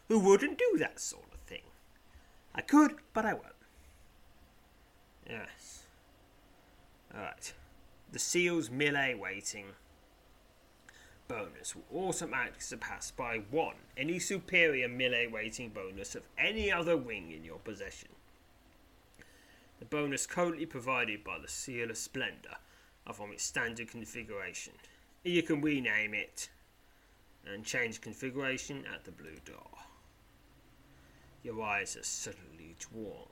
who 0.08 0.18
wouldn't 0.18 0.58
do 0.58 0.76
that 0.78 1.00
sort 1.00 1.32
of 1.32 1.40
thing? 1.40 1.62
I 2.54 2.60
could, 2.60 2.96
but 3.12 3.24
I 3.26 3.34
won't. 3.34 3.46
Yes. 5.28 5.84
Alright. 7.14 7.52
The 8.12 8.18
Seal's 8.18 8.70
melee 8.70 9.14
waiting 9.14 9.66
bonus 11.28 11.74
will 11.74 12.08
automatically 12.08 12.60
surpass 12.60 13.10
by 13.10 13.42
one 13.50 13.74
any 13.96 14.20
superior 14.20 14.88
melee 14.88 15.26
waiting 15.26 15.70
bonus 15.70 16.14
of 16.14 16.22
any 16.38 16.70
other 16.70 16.96
wing 16.96 17.32
in 17.32 17.44
your 17.44 17.58
possession. 17.58 18.10
The 19.78 19.84
bonus 19.84 20.26
currently 20.26 20.66
provided 20.66 21.22
by 21.22 21.38
the 21.38 21.48
Seal 21.48 21.90
of 21.90 21.98
Splendor 21.98 22.56
are 23.06 23.14
from 23.14 23.32
its 23.32 23.44
standard 23.44 23.88
configuration. 23.88 24.72
You 25.22 25.42
can 25.42 25.60
rename 25.60 26.14
it 26.14 26.48
and 27.44 27.64
change 27.64 28.00
configuration 28.00 28.84
at 28.92 29.04
the 29.04 29.10
blue 29.10 29.38
door. 29.44 29.70
Your 31.42 31.62
eyes 31.62 31.96
are 31.96 32.02
suddenly 32.02 32.74
drawn 32.78 33.28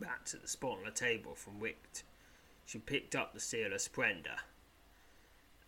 back 0.00 0.24
to 0.26 0.36
the 0.36 0.48
spot 0.48 0.78
on 0.78 0.84
the 0.84 0.90
table 0.90 1.34
from 1.34 1.58
which 1.58 2.04
she 2.64 2.78
picked 2.78 3.14
up 3.14 3.34
the 3.34 3.40
seal 3.40 3.72
of 3.72 3.80
splendor. 3.80 4.36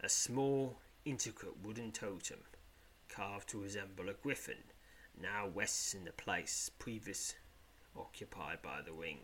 A 0.00 0.08
small, 0.08 0.78
intricate 1.04 1.62
wooden 1.62 1.92
totem, 1.92 2.38
carved 3.08 3.48
to 3.50 3.62
resemble 3.62 4.08
a 4.08 4.14
griffin, 4.14 4.62
now 5.20 5.48
rests 5.54 5.94
in 5.94 6.04
the 6.04 6.12
place 6.12 6.70
previous 6.78 7.34
occupied 7.96 8.62
by 8.62 8.80
the 8.84 8.94
wing. 8.94 9.18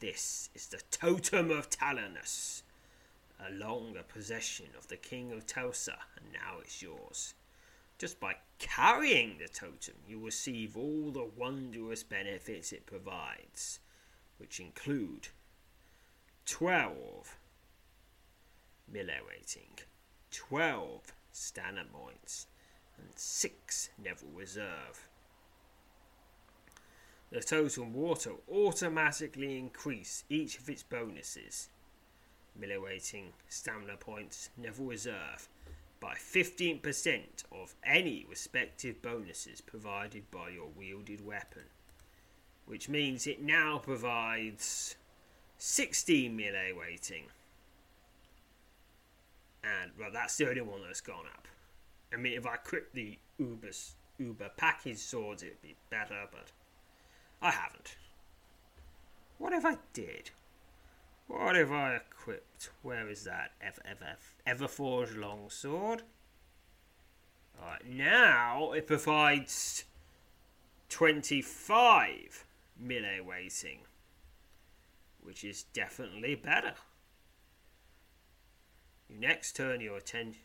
This 0.00 0.48
is 0.54 0.68
the 0.68 0.80
Totem 0.92 1.50
of 1.50 1.70
Talonus, 1.70 2.62
a 3.44 3.50
longer 3.52 4.04
possession 4.04 4.66
of 4.78 4.86
the 4.86 4.96
King 4.96 5.32
of 5.32 5.44
Telsa, 5.44 5.96
and 6.16 6.32
now 6.32 6.58
it's 6.60 6.80
yours. 6.80 7.34
Just 7.98 8.20
by 8.20 8.36
carrying 8.60 9.38
the 9.38 9.48
totem, 9.48 9.96
you 10.06 10.24
receive 10.24 10.76
all 10.76 11.10
the 11.10 11.28
wondrous 11.36 12.04
benefits 12.04 12.72
it 12.72 12.86
provides. 12.86 13.80
which 14.38 14.60
include 14.60 15.28
12 16.46 17.36
melee 18.86 19.18
rating, 19.28 19.80
12 20.30 21.12
stamina 21.32 21.84
points, 21.92 22.46
and 22.96 23.08
6 23.16 23.90
Neville 23.98 24.28
Reserve. 24.32 25.07
The 27.30 27.40
total 27.40 27.84
water 27.84 28.32
automatically 28.50 29.58
increase 29.58 30.24
each 30.30 30.58
of 30.58 30.68
its 30.70 30.82
bonuses, 30.82 31.68
melee 32.58 32.76
rating, 32.76 33.32
stamina 33.48 33.96
points, 33.98 34.48
Neville 34.56 34.86
Reserve, 34.86 35.48
by 36.00 36.14
15% 36.14 37.44
of 37.52 37.74
any 37.84 38.24
respective 38.28 39.02
bonuses 39.02 39.60
provided 39.60 40.30
by 40.30 40.48
your 40.50 40.68
wielded 40.76 41.24
weapon, 41.26 41.64
which 42.66 42.88
means 42.88 43.26
it 43.26 43.42
now 43.42 43.78
provides 43.78 44.96
16 45.58 46.34
melee 46.34 46.72
rating. 46.72 47.24
And, 49.62 49.90
well, 49.98 50.10
that's 50.12 50.36
the 50.36 50.48
only 50.48 50.62
one 50.62 50.80
that's 50.86 51.00
gone 51.00 51.26
up. 51.26 51.46
I 52.12 52.16
mean, 52.16 52.38
if 52.38 52.46
I 52.46 52.54
equipped 52.54 52.94
the 52.94 53.18
Uber, 53.38 53.70
Uber 54.18 54.50
package 54.56 54.98
swords, 54.98 55.42
it'd 55.42 55.60
be 55.60 55.76
better, 55.90 56.26
but 56.30 56.52
I 57.40 57.50
haven't. 57.50 57.96
What 59.38 59.52
if 59.52 59.64
I 59.64 59.76
did? 59.92 60.30
What 61.28 61.56
if 61.56 61.70
I 61.70 61.96
equipped? 61.96 62.70
Where 62.82 63.08
is 63.08 63.24
that? 63.24 63.52
Ever, 63.60 63.82
ever, 63.84 64.16
Everforged 64.46 65.16
longsword. 65.20 66.02
Alright, 67.60 67.86
now 67.86 68.72
it 68.72 68.86
provides 68.86 69.84
25 70.88 72.44
melee 72.78 73.20
rating, 73.20 73.80
which 75.22 75.44
is 75.44 75.64
definitely 75.74 76.34
better. 76.34 76.74
You 79.08 79.18
next 79.20 79.56
turn 79.56 79.80
your 79.80 79.96
attention. 79.96 80.40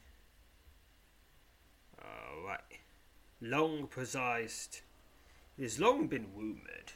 Alright. 1.99 2.59
Long 3.41 3.87
possessed. 3.87 4.81
It 5.57 5.63
has 5.63 5.79
long 5.79 6.07
been 6.07 6.27
rumoured, 6.35 6.93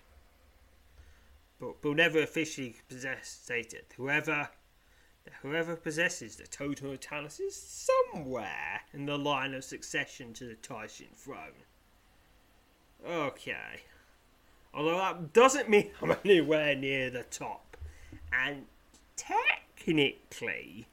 but 1.60 1.84
will 1.84 1.94
never 1.94 2.22
officially 2.22 2.76
possess 2.90 3.30
stated. 3.30 3.86
Whoever 3.96 4.50
whoever 5.42 5.76
possesses 5.76 6.38
the 6.38 6.48
totem 6.48 6.90
of 6.90 7.00
Talos 7.00 7.40
is 7.40 7.56
somewhere 7.56 8.82
in 8.94 9.06
the 9.06 9.18
line 9.18 9.54
of 9.54 9.64
succession 9.64 10.34
to 10.34 10.46
the 10.46 10.56
Tyson 10.56 11.08
throne. 11.16 11.66
Okay. 13.06 13.82
Although 14.74 14.98
that 14.98 15.34
doesn't 15.34 15.70
mean 15.70 15.92
I'm 16.02 16.16
anywhere 16.26 16.76
near 16.76 17.10
the 17.10 17.24
top. 17.24 17.78
And 18.34 18.66
technically, 19.16 20.88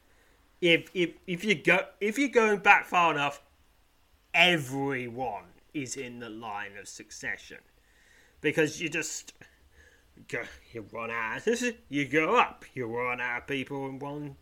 if 0.61 0.91
if 0.93 1.15
if 1.27 1.45
you 1.45 1.55
go 1.55 1.87
if 2.01 2.19
you're 2.19 2.29
going 2.29 2.59
back 2.59 2.85
far 2.87 3.13
enough, 3.13 3.43
everyone 4.35 5.54
is 5.75 5.97
in 5.97 6.21
the 6.21 6.31
line 6.31 6.77
of 6.81 6.89
succession. 6.89 7.59
Because 8.41 8.81
you 8.81 8.89
just 8.89 9.33
go, 10.29 10.43
you 10.73 10.85
run 10.93 11.11
out, 11.11 11.47
you 11.89 12.07
go 12.07 12.37
up. 12.37 12.65
You 12.75 12.87
run 12.87 13.21
out 13.21 13.43
of 13.43 13.47
people 13.47 13.87
in 13.87 13.99
one, 13.99 14.37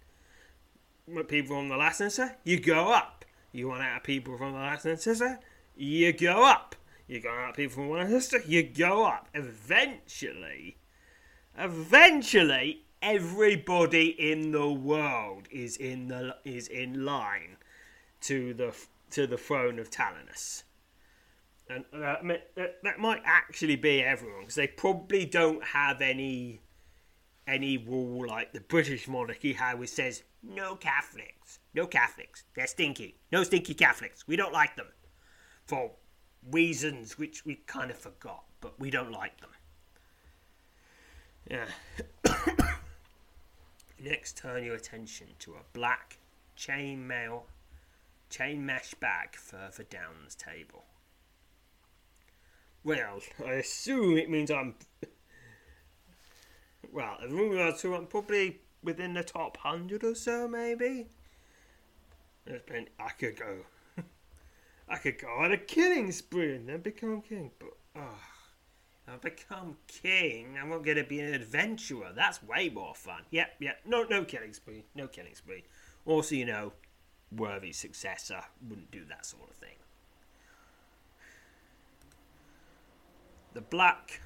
people 1.26 1.56
from 1.56 1.68
the 1.68 1.76
last 1.76 2.00
answer, 2.00 2.36
you 2.44 2.60
go 2.60 2.92
up. 2.92 3.24
You 3.52 3.70
run 3.70 3.82
out 3.82 3.98
of 3.98 4.02
people 4.04 4.36
from 4.38 4.52
the 4.52 4.58
last 4.58 4.86
answer, 4.86 5.38
you 5.76 6.12
go 6.12 6.44
up. 6.44 6.76
You 7.06 7.20
go 7.20 7.30
out 7.30 7.50
of 7.50 7.56
people 7.56 7.74
from 7.74 7.88
one 7.88 8.00
answer, 8.00 8.40
you 8.46 8.62
go 8.62 9.04
up. 9.04 9.28
Eventually, 9.34 10.76
eventually, 11.58 12.84
everybody 13.02 14.08
in 14.08 14.52
the 14.52 14.70
world 14.70 15.48
is 15.50 15.76
in 15.76 16.08
the 16.08 16.36
is 16.44 16.68
in 16.68 17.04
line 17.04 17.56
to 18.22 18.54
the 18.54 18.74
to 19.10 19.26
the 19.26 19.36
throne 19.36 19.78
of 19.78 19.90
Talonus 19.90 20.62
and 21.68 21.84
uh, 21.94 22.16
that 22.82 22.98
might 22.98 23.22
actually 23.24 23.76
be 23.76 24.02
everyone 24.02 24.40
because 24.40 24.54
they 24.54 24.66
probably 24.66 25.24
don't 25.24 25.62
have 25.64 26.00
any 26.00 26.60
any 27.46 27.76
rule 27.76 28.26
like 28.26 28.52
the 28.52 28.60
British 28.60 29.08
monarchy 29.08 29.52
how 29.52 29.80
it 29.82 29.88
says 29.88 30.22
no 30.42 30.74
Catholics, 30.74 31.60
no 31.74 31.86
Catholics, 31.86 32.44
they're 32.54 32.66
stinky, 32.66 33.16
no 33.30 33.42
stinky 33.42 33.74
Catholics, 33.74 34.26
we 34.26 34.36
don't 34.36 34.52
like 34.52 34.76
them 34.76 34.86
for 35.66 35.92
reasons 36.50 37.18
which 37.18 37.44
we 37.44 37.56
kind 37.66 37.90
of 37.90 37.96
forgot, 37.96 38.44
but 38.60 38.78
we 38.80 38.90
don't 38.90 39.12
like 39.12 39.40
them. 39.40 39.50
Yeah. 41.50 41.66
Next, 44.02 44.36
turn 44.36 44.64
your 44.64 44.74
attention 44.74 45.28
to 45.40 45.52
a 45.52 45.62
black 45.72 46.18
chain 46.56 47.06
mail, 47.06 47.46
chain 48.30 48.64
mesh 48.66 48.94
bag 48.94 49.36
further 49.36 49.84
down 49.84 50.14
the 50.28 50.34
table. 50.34 50.84
Well, 52.84 53.20
I 53.46 53.52
assume 53.52 54.16
it 54.18 54.30
means 54.30 54.50
I'm. 54.50 54.74
Well, 56.92 57.16
as 57.22 57.80
to 57.82 57.94
I'm 57.94 58.06
probably 58.06 58.60
within 58.82 59.14
the 59.14 59.22
top 59.22 59.56
hundred 59.58 60.04
or 60.04 60.14
so, 60.14 60.48
maybe. 60.48 61.06
There's 62.44 62.62
been 62.62 62.88
I 62.98 63.10
could 63.10 63.38
go. 63.38 63.58
I 64.88 64.96
could 64.96 65.18
go 65.18 65.28
on 65.28 65.52
a 65.52 65.56
killing 65.56 66.10
spree 66.12 66.56
and 66.56 66.68
then 66.68 66.80
become 66.80 67.22
king, 67.22 67.52
but 67.58 67.70
oh, 67.96 68.18
I 69.08 69.16
become 69.16 69.76
king. 69.86 70.56
I'm 70.60 70.70
not 70.70 70.84
going 70.84 70.96
to 70.96 71.04
be 71.04 71.20
an 71.20 71.32
adventurer. 71.34 72.12
That's 72.14 72.42
way 72.42 72.68
more 72.68 72.94
fun. 72.94 73.22
Yep, 73.30 73.56
yep. 73.60 73.80
No, 73.86 74.04
no 74.04 74.24
killing 74.24 74.52
spree. 74.52 74.84
No 74.94 75.06
killing 75.06 75.34
spree. 75.34 75.64
Also, 76.04 76.34
you 76.34 76.46
know, 76.46 76.72
worthy 77.30 77.72
successor 77.72 78.42
wouldn't 78.68 78.90
do 78.90 79.04
that 79.08 79.24
sort 79.24 79.48
of 79.48 79.56
thing. 79.56 79.76
The 83.54 83.60
black 83.60 84.20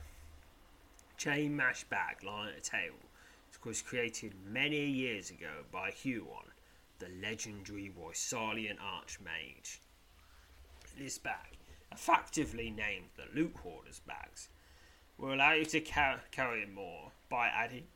chain 1.17 1.57
mash 1.57 1.85
bag 1.85 2.23
lying 2.23 2.51
at 2.51 2.63
the 2.63 2.71
table 2.71 3.07
was 3.67 3.83
created 3.83 4.33
many 4.49 4.87
years 4.87 5.31
ago 5.31 5.65
by 5.73 5.91
Huon, 5.91 6.53
the 7.01 7.09
legendary 7.21 7.91
Roysalian 7.91 8.77
Archmage. 8.79 9.79
This 10.97 11.19
bag, 11.19 11.59
effectively 11.91 12.71
named 12.71 13.09
the 13.17 13.25
Loot 13.35 13.57
Hoarder's 13.65 13.99
bags, 13.99 14.49
will 15.19 15.35
allow 15.35 15.55
you 15.55 15.65
to 15.65 15.81
car- 15.81 16.21
carry 16.31 16.65
more 16.65 17.11
by 17.29 17.49
adding 17.49 17.89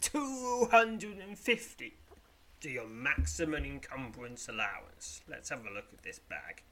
250 0.00 1.96
to 2.60 2.68
your 2.68 2.88
maximum 2.88 3.64
encumbrance 3.64 4.48
allowance. 4.48 5.20
Let's 5.28 5.50
have 5.50 5.64
a 5.64 5.70
look 5.72 5.92
at 5.92 6.02
this 6.02 6.18
bag. 6.18 6.64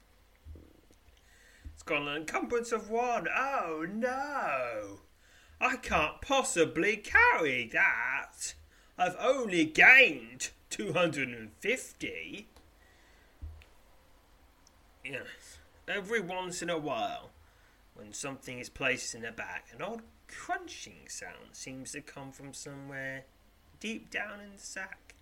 Got 1.85 2.01
an 2.01 2.07
encumbrance 2.15 2.71
of 2.71 2.89
one. 2.89 3.27
Oh 3.29 3.85
no! 3.87 5.01
I 5.61 5.75
can't 5.77 6.19
possibly 6.19 6.97
carry 6.97 7.69
that. 7.73 8.55
I've 8.97 9.15
only 9.19 9.65
gained 9.65 10.49
250. 10.71 12.47
Yes. 15.03 15.25
Every 15.87 16.19
once 16.19 16.63
in 16.63 16.71
a 16.71 16.79
while, 16.79 17.29
when 17.93 18.13
something 18.13 18.57
is 18.57 18.69
placed 18.69 19.13
in 19.13 19.21
the 19.21 19.31
bag, 19.31 19.61
an 19.71 19.83
odd 19.83 20.01
crunching 20.27 21.07
sound 21.07 21.53
seems 21.53 21.91
to 21.91 22.01
come 22.01 22.31
from 22.31 22.53
somewhere 22.53 23.25
deep 23.79 24.09
down 24.09 24.39
in 24.39 24.53
the 24.53 24.59
sack. 24.59 25.13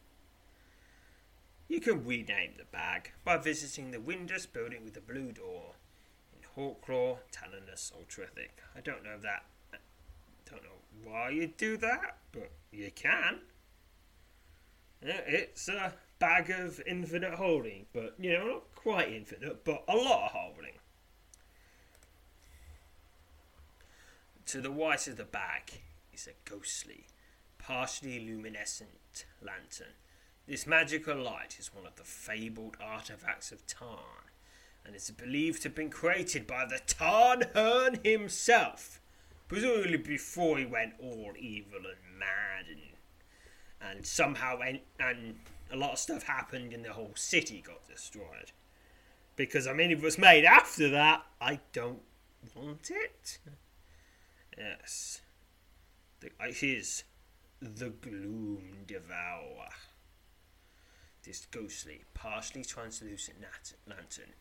You 1.67 1.81
can 1.81 2.05
rename 2.05 2.53
the 2.57 2.63
bag 2.63 3.11
by 3.25 3.35
visiting 3.37 3.91
the 3.91 3.99
windowless 3.99 4.45
building 4.45 4.85
with 4.85 4.93
the 4.93 5.01
blue 5.01 5.33
door. 5.33 5.73
Hawklaw, 6.57 7.17
Talonus, 7.31 7.91
Ultrathic. 7.93 8.61
I 8.75 8.81
don't 8.81 9.03
know 9.03 9.17
that. 9.21 9.45
I 9.73 9.77
don't 10.49 10.63
know 10.63 11.11
why 11.11 11.29
you 11.29 11.47
do 11.47 11.77
that, 11.77 12.17
but 12.31 12.51
you 12.71 12.91
can. 12.93 13.39
It's 15.01 15.67
a 15.67 15.93
bag 16.19 16.49
of 16.49 16.79
infinite 16.85 17.33
holding, 17.33 17.87
but 17.91 18.15
you 18.19 18.33
know, 18.33 18.45
not 18.45 18.75
quite 18.75 19.11
infinite, 19.11 19.65
but 19.65 19.83
a 19.87 19.95
lot 19.95 20.25
of 20.25 20.31
holding. 20.31 20.77
To 24.45 24.61
the 24.61 24.69
right 24.69 25.07
of 25.07 25.17
the 25.17 25.23
bag 25.23 25.81
is 26.13 26.27
a 26.27 26.49
ghostly, 26.49 27.07
partially 27.57 28.19
luminescent 28.19 29.25
lantern. 29.41 29.95
This 30.47 30.67
magical 30.67 31.17
light 31.17 31.57
is 31.59 31.73
one 31.73 31.87
of 31.87 31.95
the 31.95 32.03
fabled 32.03 32.77
artifacts 32.79 33.51
of 33.51 33.65
Tarn 33.65 34.22
and 34.85 34.95
is 34.95 35.09
believed 35.11 35.61
to 35.61 35.69
have 35.69 35.75
been 35.75 35.89
created 35.89 36.45
by 36.45 36.65
the 36.65 36.79
Tarnhern 36.85 38.05
himself, 38.05 38.99
presumably 39.47 39.97
before 39.97 40.57
he 40.57 40.65
went 40.65 40.93
all 41.01 41.33
evil 41.37 41.79
and 41.79 42.19
mad 42.19 42.65
and 42.69 42.81
and 43.81 44.05
somehow 44.05 44.59
and, 44.59 44.79
and 44.99 45.35
a 45.71 45.75
lot 45.75 45.91
of 45.91 45.99
stuff 45.99 46.23
happened 46.23 46.71
and 46.73 46.85
the 46.85 46.93
whole 46.93 47.11
city 47.15 47.61
got 47.65 47.85
destroyed. 47.87 48.51
Because 49.35 49.67
I 49.67 49.73
mean, 49.73 49.91
if 49.91 49.99
it 49.99 50.03
was 50.03 50.17
made 50.17 50.45
after 50.45 50.89
that, 50.89 51.23
I 51.41 51.59
don't 51.73 52.01
want 52.55 52.91
it. 52.91 53.39
Yes. 54.57 55.21
the, 56.19 56.27
uh, 56.39 56.47
it 56.47 56.63
is 56.63 57.03
the 57.61 57.89
Gloom 57.89 58.85
Devourer. 58.85 59.69
This 61.23 61.47
ghostly, 61.49 62.03
partially 62.13 62.63
translucent 62.63 63.37
lantern, 63.87 64.33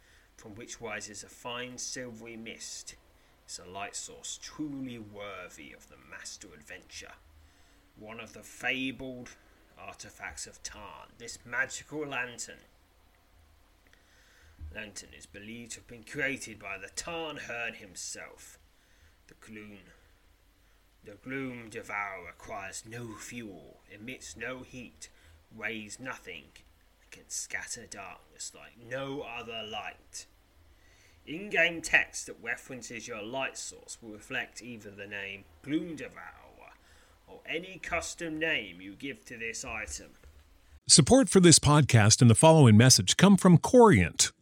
from 0.43 0.57
which 0.57 0.81
rises 0.81 1.23
a 1.23 1.29
fine 1.29 1.79
silvery 1.79 2.37
mist, 2.37 2.97
It's 3.45 3.61
a 3.61 3.65
light 3.65 3.95
source 3.95 4.41
truly 4.43 4.99
worthy 4.99 5.73
of 5.73 5.89
the 5.89 5.95
master 6.11 6.49
adventure. 6.53 7.13
One 7.97 8.19
of 8.19 8.33
the 8.33 8.43
fabled 8.43 9.29
artifacts 9.79 10.49
of 10.49 10.61
Tarn, 10.65 11.11
this 11.19 11.39
magical 11.45 12.05
lantern. 12.05 12.59
Lantern 14.75 15.11
is 15.17 15.27
believed 15.27 15.73
to 15.73 15.79
have 15.79 15.87
been 15.87 16.03
created 16.03 16.59
by 16.59 16.77
the 16.77 16.91
Tarn 16.97 17.37
Herd 17.37 17.77
himself. 17.77 18.59
The 19.29 19.35
gloom, 19.35 19.93
the 21.05 21.19
gloom 21.23 21.69
devourer 21.71 22.27
requires 22.27 22.83
no 22.85 23.15
fuel, 23.15 23.79
emits 23.95 24.37
no 24.37 24.63
heat, 24.63 25.09
weighs 25.55 26.01
nothing, 26.01 26.47
and 27.01 27.11
can 27.13 27.29
scatter 27.29 27.87
darkness 27.87 28.51
like 28.53 28.73
no 28.91 29.21
other 29.23 29.63
light. 29.63 30.27
In 31.27 31.51
game 31.51 31.81
text 31.81 32.27
that 32.27 32.37
references 32.43 33.07
your 33.07 33.23
light 33.23 33.57
source 33.57 33.97
will 34.03 34.11
reflect 34.11 34.61
either 34.61 34.91
the 34.91 35.07
name 35.07 35.45
Gloom 35.63 35.95
Devourer 35.95 36.73
or 37.29 37.41
any 37.47 37.79
custom 37.79 38.41
name 38.41 38.81
you 38.81 38.95
give 38.95 39.25
to 39.27 39.37
this 39.37 39.65
item. 39.65 40.09
Support 40.89 41.29
for 41.29 41.39
this 41.39 41.61
podcast 41.61 42.21
and 42.21 42.29
the 42.29 42.35
following 42.35 42.77
message 42.77 43.17
come 43.17 43.37
from 43.37 43.57
Corient. 43.57 44.33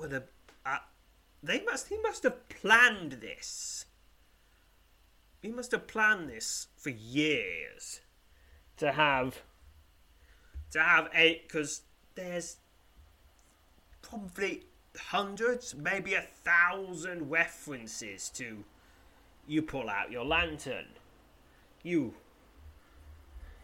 Would 0.00 0.12
have. 0.12 0.24
Uh, 0.64 0.78
they 1.42 1.62
must. 1.62 1.88
He 1.88 1.98
must 1.98 2.22
have 2.22 2.48
planned 2.48 3.12
this. 3.20 3.84
He 5.42 5.48
must 5.48 5.72
have 5.72 5.86
planned 5.86 6.28
this 6.28 6.68
for 6.76 6.90
years 6.90 8.00
to 8.78 8.92
have 8.92 9.42
to 10.70 10.80
have 10.80 11.10
eight 11.14 11.48
because 11.48 11.82
there's 12.14 12.56
probably 14.02 14.64
hundreds, 14.96 15.74
maybe 15.74 16.14
a 16.14 16.22
thousand 16.22 17.30
references 17.30 18.28
to 18.30 18.64
you 19.46 19.62
pull 19.62 19.88
out 19.88 20.10
your 20.10 20.24
lantern, 20.24 20.86
you 21.82 22.14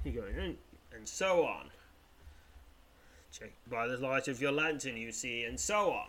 you 0.05 0.13
go 0.13 0.27
in 0.27 0.57
and 0.95 1.07
so 1.07 1.45
on. 1.45 1.71
Check 3.33 3.53
by 3.71 3.87
the 3.87 3.97
light 3.99 4.29
of 4.29 4.41
your 4.41 4.53
lantern, 4.53 4.97
you 4.97 5.13
see, 5.13 5.45
and 5.45 5.59
so 5.59 5.93
on. 5.93 6.09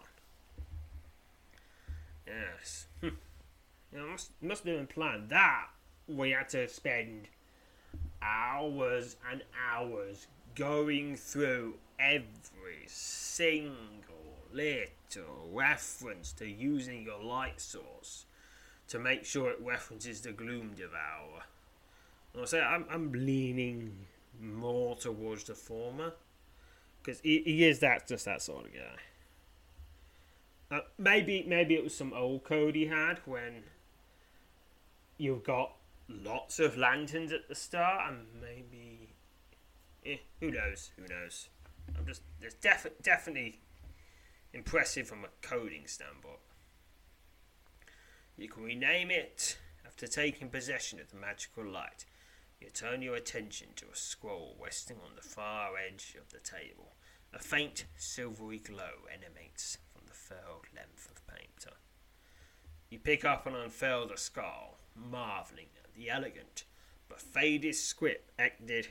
Yes, 2.27 2.87
hmm. 2.99 3.09
you 3.91 3.99
know, 3.99 4.07
must 4.07 4.31
must 4.41 4.65
have 4.65 4.75
been 4.75 4.87
planned. 4.87 5.29
That 5.29 5.67
we 6.07 6.31
had 6.31 6.49
to 6.49 6.67
spend 6.67 7.29
hours 8.21 9.15
and 9.31 9.43
hours 9.71 10.27
going 10.55 11.15
through 11.15 11.75
every 11.99 12.85
single 12.87 13.71
little 14.51 15.49
reference 15.51 16.31
to 16.33 16.47
using 16.47 17.03
your 17.03 17.21
light 17.21 17.61
source 17.61 18.25
to 18.87 18.99
make 18.99 19.25
sure 19.25 19.49
it 19.49 19.59
references 19.61 20.21
the 20.21 20.31
Gloom 20.31 20.73
Devourer. 20.75 21.43
And 22.33 22.41
I 22.43 22.45
say 22.45 22.61
I'm, 22.61 22.85
I'm 22.89 23.11
leaning 23.11 23.93
more 24.41 24.95
towards 24.95 25.45
the 25.45 25.55
former 25.55 26.13
because 27.01 27.19
he, 27.21 27.41
he 27.43 27.65
is 27.65 27.79
that 27.79 28.07
just 28.07 28.25
that 28.25 28.41
sort 28.41 28.65
of 28.65 28.73
guy. 28.73 29.01
Uh, 30.69 30.79
maybe 30.97 31.45
maybe 31.47 31.75
it 31.75 31.83
was 31.83 31.95
some 31.95 32.11
old 32.13 32.43
code 32.43 32.75
he 32.75 32.87
had 32.87 33.19
when 33.25 33.63
you've 35.17 35.43
got 35.43 35.71
lots 36.09 36.59
of 36.59 36.77
lanterns 36.77 37.31
at 37.31 37.47
the 37.47 37.55
start 37.55 38.11
and 38.11 38.25
maybe 38.41 39.13
eh, 40.05 40.17
who 40.39 40.51
knows 40.51 40.91
who 40.97 41.07
knows. 41.07 41.49
I'm 41.97 42.05
just 42.05 42.21
it's 42.41 42.55
def- 42.55 43.01
definitely 43.01 43.61
impressive 44.53 45.07
from 45.07 45.23
a 45.23 45.29
coding 45.41 45.87
standpoint. 45.87 46.39
You 48.37 48.49
can 48.49 48.63
rename 48.63 49.09
it 49.09 49.57
after 49.85 50.05
taking 50.05 50.49
possession 50.49 50.99
of 50.99 51.09
the 51.09 51.17
magical 51.17 51.65
light. 51.65 52.05
You 52.59 52.69
turn 52.69 53.01
your 53.01 53.15
attention 53.15 53.69
to 53.77 53.85
a 53.85 53.95
scroll 53.95 54.57
resting 54.61 54.97
on 54.97 55.15
the 55.15 55.21
far 55.21 55.71
edge 55.77 56.15
of 56.19 56.31
the 56.31 56.39
table. 56.39 56.93
A 57.33 57.39
faint 57.39 57.85
silvery 57.97 58.59
glow 58.59 59.05
emanates 59.11 59.77
furrowed 60.27 60.65
length 60.75 61.09
of 61.11 61.25
painter 61.27 61.75
you 62.89 62.99
pick 62.99 63.25
up 63.25 63.45
and 63.45 63.55
unfurl 63.55 64.07
the 64.07 64.17
scroll 64.17 64.77
marveling 64.95 65.67
at 65.83 65.93
the 65.95 66.09
elegant 66.09 66.63
but 67.09 67.21
faded 67.21 67.75
script 67.75 68.31
acted 68.37 68.87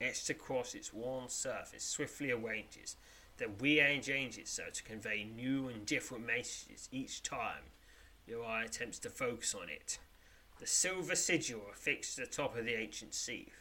etched 0.00 0.30
across 0.30 0.74
its 0.74 0.92
worn 0.92 1.28
surface 1.28 1.84
swiftly 1.84 2.30
arranges, 2.30 2.96
then 3.36 3.54
rearranges 3.58 4.48
so 4.48 4.64
to 4.72 4.82
convey 4.82 5.24
new 5.24 5.68
and 5.68 5.86
different 5.86 6.26
messages 6.26 6.88
each 6.92 7.22
time 7.22 7.72
your 8.26 8.44
eye 8.44 8.64
attempts 8.64 8.98
to 8.98 9.08
focus 9.08 9.54
on 9.54 9.68
it. 9.68 9.98
The 10.60 10.66
silver 10.66 11.14
sigil 11.14 11.62
affixed 11.72 12.16
to 12.16 12.22
the 12.22 12.26
top 12.26 12.56
of 12.56 12.64
the 12.64 12.74
ancient 12.74 13.14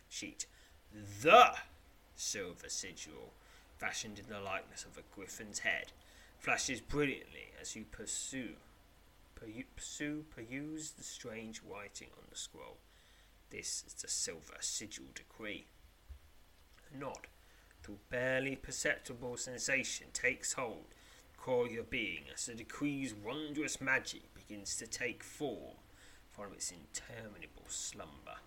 sheet. 0.09 0.45
The 1.21 1.53
silver 2.15 2.67
sigil, 2.67 3.33
fashioned 3.77 4.19
in 4.19 4.27
the 4.27 4.41
likeness 4.41 4.83
of 4.83 4.97
a 4.97 5.15
griffin's 5.15 5.59
head, 5.59 5.93
flashes 6.39 6.81
brilliantly 6.81 7.51
as 7.61 7.75
you 7.75 7.85
pursue 7.85 8.55
pursue, 9.75 10.25
peruse 10.35 10.91
the 10.91 11.03
strange 11.03 11.61
writing 11.69 12.09
on 12.17 12.23
the 12.29 12.37
scroll. 12.37 12.77
This 13.49 13.83
is 13.87 13.93
the 13.93 14.07
silver 14.07 14.57
sigil 14.59 15.05
decree. 15.13 15.67
A 16.93 16.97
nod, 16.97 17.27
through 17.81 17.99
barely 18.09 18.55
perceptible 18.55 19.37
sensation, 19.37 20.07
takes 20.13 20.53
hold, 20.53 20.85
core 21.37 21.67
your 21.67 21.83
being, 21.83 22.23
as 22.33 22.45
the 22.45 22.55
decree's 22.55 23.13
wondrous 23.13 23.79
magic 23.79 24.33
begins 24.33 24.75
to 24.77 24.87
take 24.87 25.23
form 25.23 25.75
from 26.31 26.53
its 26.53 26.71
interminable 26.71 27.65
slumber. 27.67 28.37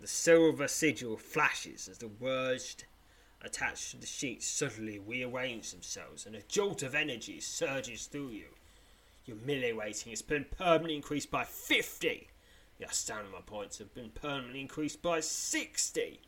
The 0.00 0.06
silver 0.06 0.66
sigil 0.66 1.16
flashes 1.16 1.88
as 1.88 1.98
the 1.98 2.08
words 2.08 2.76
attached 3.44 3.90
to 3.90 3.96
the 3.96 4.06
sheets 4.06 4.46
suddenly 4.46 4.98
rearrange 4.98 5.70
themselves, 5.70 6.26
and 6.26 6.34
a 6.34 6.42
jolt 6.42 6.82
of 6.82 6.94
energy 6.94 7.40
surges 7.40 8.06
through 8.06 8.30
you. 8.30 8.46
Your 9.24 9.36
melee 9.36 9.72
rating 9.72 10.10
has 10.10 10.22
been 10.22 10.46
permanently 10.56 10.96
increased 10.96 11.30
by 11.30 11.44
50. 11.44 12.28
Your 12.78 12.90
stamina 12.90 13.42
points 13.46 13.78
have 13.78 13.94
been 13.94 14.10
permanently 14.10 14.60
increased 14.60 15.02
by 15.02 15.20
60. 15.20 16.20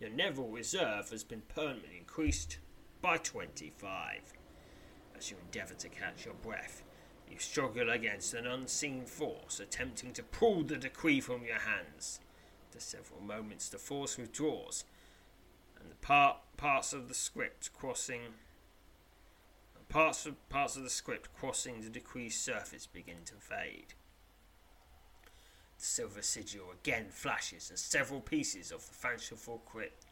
Your 0.00 0.10
Neville 0.10 0.48
reserve 0.48 1.10
has 1.10 1.22
been 1.22 1.42
permanently 1.42 1.98
increased 1.98 2.58
by 3.00 3.18
25. 3.18 4.32
As 5.16 5.30
you 5.30 5.36
endeavour 5.44 5.74
to 5.74 5.88
catch 5.88 6.24
your 6.24 6.34
breath, 6.34 6.82
you 7.30 7.38
struggle 7.38 7.90
against 7.90 8.34
an 8.34 8.46
unseen 8.46 9.04
force 9.04 9.60
attempting 9.60 10.12
to 10.14 10.22
pull 10.22 10.64
the 10.64 10.76
decree 10.76 11.20
from 11.20 11.44
your 11.44 11.60
hands. 11.60 12.20
After 12.66 12.80
several 12.80 13.20
moments, 13.20 13.68
the 13.68 13.78
force 13.78 14.16
withdraws, 14.16 14.84
and 15.78 15.90
the 15.90 15.96
part, 15.96 16.38
parts 16.60 16.92
of 16.92 17.08
the 17.08 17.14
script 17.14 17.70
crossing 17.72 18.20
parts 19.88 20.26
of 20.26 20.48
parts 20.50 20.76
of 20.76 20.82
the 20.82 20.90
script 20.90 21.30
crossing 21.34 21.80
the 21.80 21.88
decree's 21.88 22.36
surface 22.36 22.86
begin 22.86 23.24
to 23.24 23.34
fade. 23.34 23.94
The 25.78 25.84
silver 25.84 26.20
sigil 26.20 26.66
again 26.70 27.06
flashes, 27.08 27.70
and 27.70 27.78
several 27.78 28.20
pieces 28.20 28.70
of 28.70 28.86
the 28.86 28.92
fanciful 28.92 29.62
crypt 29.64 30.04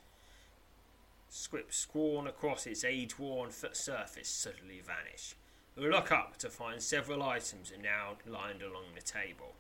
script 1.29 1.75
scrawled 1.75 2.27
across 2.27 2.67
its 2.67 2.83
age-worn 2.83 3.51
surface 3.51 4.29
suddenly 4.31 4.81
vanish. 4.81 5.37
We 5.77 5.87
look 5.91 6.11
up 6.11 6.39
to 6.39 6.49
find 6.49 6.83
several 6.83 7.23
items 7.23 7.71
are 7.71 7.83
now 7.83 8.17
lined 8.27 8.63
along 8.63 8.95
the 8.95 9.03
table. 9.03 9.53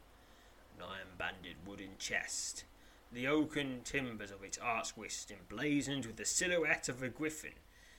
An 0.79 0.85
iron-banded 0.85 1.57
wooden 1.67 1.99
chest, 1.99 2.65
the 3.13 3.27
oaken 3.27 3.81
timbers 3.85 4.31
of 4.31 4.43
its 4.43 4.59
wrist 4.97 5.31
emblazoned 5.31 6.07
with 6.07 6.17
the 6.17 6.25
silhouette 6.25 6.89
of 6.89 7.03
a 7.03 7.09
griffin, 7.09 7.53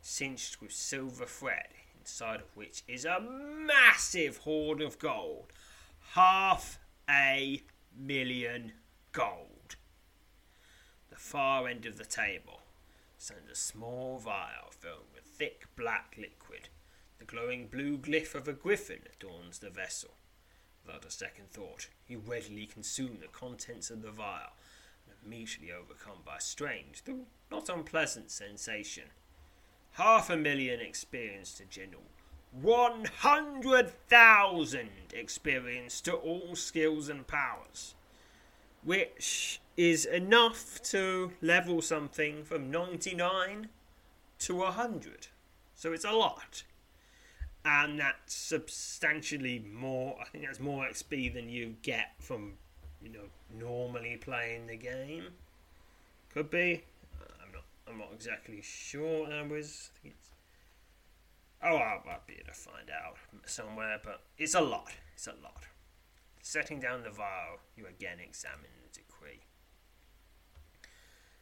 cinched 0.00 0.62
with 0.62 0.70
silver 0.70 1.26
thread, 1.26 1.70
inside 1.98 2.40
of 2.40 2.56
which 2.56 2.84
is 2.86 3.04
a 3.04 3.20
massive 3.20 4.38
hoard 4.38 4.80
of 4.80 5.00
gold. 5.00 5.52
Half 6.12 6.78
a 7.10 7.64
million 7.98 8.72
gold. 9.10 9.74
The 11.10 11.16
far 11.16 11.66
end 11.66 11.84
of 11.84 11.98
the 11.98 12.04
table 12.04 12.60
stands 13.18 13.50
a 13.50 13.56
small 13.56 14.18
vial 14.18 14.70
filled 14.70 15.15
thick 15.38 15.66
black 15.76 16.16
liquid. 16.18 16.68
The 17.18 17.24
glowing 17.24 17.68
blue 17.68 17.98
glyph 17.98 18.34
of 18.34 18.48
a 18.48 18.52
griffin 18.52 19.00
adorns 19.14 19.58
the 19.58 19.70
vessel. 19.70 20.14
Without 20.84 21.04
a 21.04 21.10
second 21.10 21.50
thought, 21.50 21.88
you 22.06 22.22
readily 22.24 22.66
consume 22.66 23.18
the 23.20 23.28
contents 23.28 23.90
of 23.90 24.02
the 24.02 24.10
vial 24.10 24.52
immediately 25.26 25.72
overcome 25.72 26.18
by 26.24 26.36
a 26.36 26.40
strange, 26.40 27.02
though 27.04 27.26
not 27.50 27.68
unpleasant 27.68 28.30
sensation. 28.30 29.02
Half 29.92 30.30
a 30.30 30.36
million 30.36 30.80
experience 30.80 31.52
to 31.54 31.64
general. 31.64 32.04
100,000 32.52 34.88
experience 35.12 36.00
to 36.02 36.12
all 36.12 36.54
skills 36.54 37.08
and 37.08 37.26
powers. 37.26 37.96
Which 38.84 39.60
is 39.76 40.06
enough 40.06 40.80
to 40.84 41.32
level 41.42 41.82
something 41.82 42.44
from 42.44 42.70
99 42.70 43.68
to 44.40 44.56
100. 44.56 45.28
So 45.74 45.92
it's 45.92 46.04
a 46.04 46.12
lot. 46.12 46.62
And 47.64 47.98
that's 47.98 48.34
substantially 48.34 49.64
more, 49.72 50.16
I 50.20 50.24
think 50.24 50.44
that's 50.44 50.60
more 50.60 50.84
XP 50.84 51.34
than 51.34 51.48
you 51.48 51.76
get 51.82 52.12
from 52.20 52.54
you 53.06 53.12
know, 53.12 53.28
normally 53.58 54.16
playing 54.16 54.66
the 54.66 54.76
game. 54.76 55.28
Could 56.32 56.50
be. 56.50 56.82
Uh, 57.20 57.24
I'm 57.42 57.52
not. 57.52 57.64
I'm 57.88 57.98
not 57.98 58.08
exactly 58.12 58.60
sure 58.62 59.20
what 59.20 59.30
that 59.30 59.48
was. 59.48 59.90
Oh, 61.62 61.76
I'll, 61.76 62.02
I'll 62.08 62.20
be 62.26 62.34
able 62.34 62.46
to 62.46 62.52
find 62.52 62.90
out 62.90 63.16
somewhere, 63.46 64.00
but 64.02 64.22
it's 64.38 64.54
a 64.54 64.60
lot. 64.60 64.92
It's 65.14 65.26
a 65.26 65.34
lot. 65.42 65.64
Setting 66.42 66.80
down 66.80 67.02
the 67.02 67.10
vial, 67.10 67.58
you 67.76 67.86
again 67.86 68.18
examine 68.20 68.70
the 68.82 69.00
decree. 69.00 69.40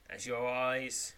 As 0.08 0.26
your 0.26 0.46
eyes 0.46 1.14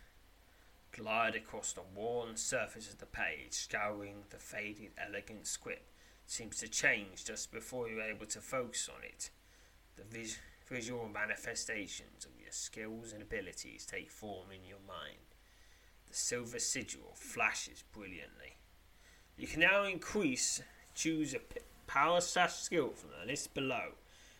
glide 0.96 1.34
across 1.34 1.72
the 1.72 1.82
worn 1.94 2.36
surface 2.36 2.90
of 2.90 2.98
the 2.98 3.06
page, 3.06 3.52
scouring 3.52 4.24
the 4.30 4.38
faded, 4.38 4.90
elegant 4.96 5.46
script, 5.46 5.92
It 6.24 6.30
seems 6.30 6.58
to 6.58 6.68
change 6.68 7.24
just 7.24 7.52
before 7.52 7.88
you're 7.88 8.00
able 8.00 8.26
to 8.26 8.40
focus 8.40 8.88
on 8.88 9.04
it. 9.04 9.30
The 9.96 10.04
vis- 10.04 10.38
visual 10.66 11.08
manifestations 11.08 12.24
of 12.24 12.40
your 12.40 12.50
skills 12.50 13.12
and 13.12 13.22
abilities 13.22 13.84
take 13.84 14.10
form 14.10 14.46
in 14.50 14.66
your 14.68 14.80
mind. 14.86 15.18
The 16.08 16.14
silver 16.14 16.58
sigil 16.58 17.12
flashes 17.14 17.84
brilliantly. 17.92 18.56
You 19.36 19.46
can 19.46 19.60
now 19.60 19.84
increase, 19.84 20.62
choose 20.94 21.34
a 21.34 21.40
power 21.86 22.20
slash 22.20 22.54
skill 22.54 22.90
from 22.90 23.10
the 23.20 23.26
list 23.26 23.52
below, 23.54 23.92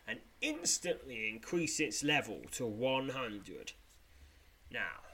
and 0.09 0.21
instantly 0.41 1.29
increase 1.29 1.81
its 1.81 2.03
level 2.03 2.41
to 2.53 2.67
100. 2.67 3.73
Now, 4.71 5.06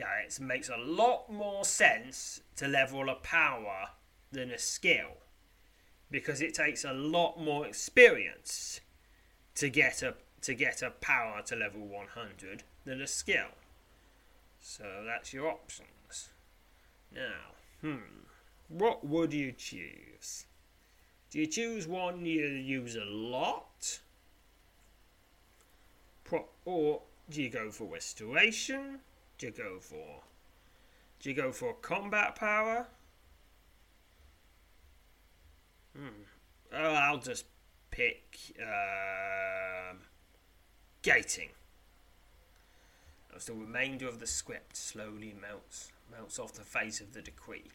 yeah, 0.00 0.24
it 0.26 0.40
makes 0.40 0.70
a 0.70 0.78
lot 0.78 1.30
more 1.30 1.62
sense 1.62 2.40
to 2.56 2.66
level 2.66 3.10
a 3.10 3.16
power 3.16 3.90
than 4.32 4.50
a 4.50 4.56
skill 4.56 5.18
because 6.10 6.40
it 6.40 6.54
takes 6.54 6.84
a 6.84 6.92
lot 6.94 7.38
more 7.38 7.66
experience 7.66 8.80
to 9.56 9.68
get 9.68 10.02
a 10.02 10.14
to 10.40 10.54
get 10.54 10.80
a 10.80 10.88
power 10.88 11.42
to 11.42 11.54
level 11.54 11.86
100 11.86 12.62
than 12.86 13.02
a 13.02 13.06
skill. 13.06 13.50
So 14.58 14.84
that's 15.04 15.34
your 15.34 15.48
options. 15.48 16.30
Now, 17.14 17.52
hmm, 17.82 18.24
what 18.68 19.06
would 19.06 19.34
you 19.34 19.52
choose? 19.52 20.46
Do 21.30 21.40
you 21.40 21.46
choose 21.46 21.86
one 21.86 22.24
you 22.24 22.46
use 22.46 22.96
a 22.96 23.04
lot? 23.04 24.00
Pro- 26.24 26.48
or 26.64 27.02
do 27.28 27.42
you 27.42 27.50
go 27.50 27.70
for 27.70 27.84
restoration? 27.84 29.00
Do 29.40 29.46
you 29.46 29.52
go 29.52 29.78
for 29.80 30.20
do 31.18 31.30
you 31.30 31.34
go 31.34 31.50
for 31.50 31.72
combat 31.72 32.36
power? 32.36 32.88
Hmm. 35.96 36.24
Oh, 36.74 36.92
I'll 36.92 37.18
just 37.18 37.46
pick 37.90 38.54
um, 38.60 39.96
gating. 41.00 41.48
As 43.34 43.46
the 43.46 43.54
remainder 43.54 44.06
of 44.06 44.20
the 44.20 44.26
script 44.26 44.76
slowly 44.76 45.34
melts, 45.40 45.90
melts 46.10 46.38
off 46.38 46.52
the 46.52 46.60
face 46.60 47.00
of 47.00 47.14
the 47.14 47.22
decree. 47.22 47.70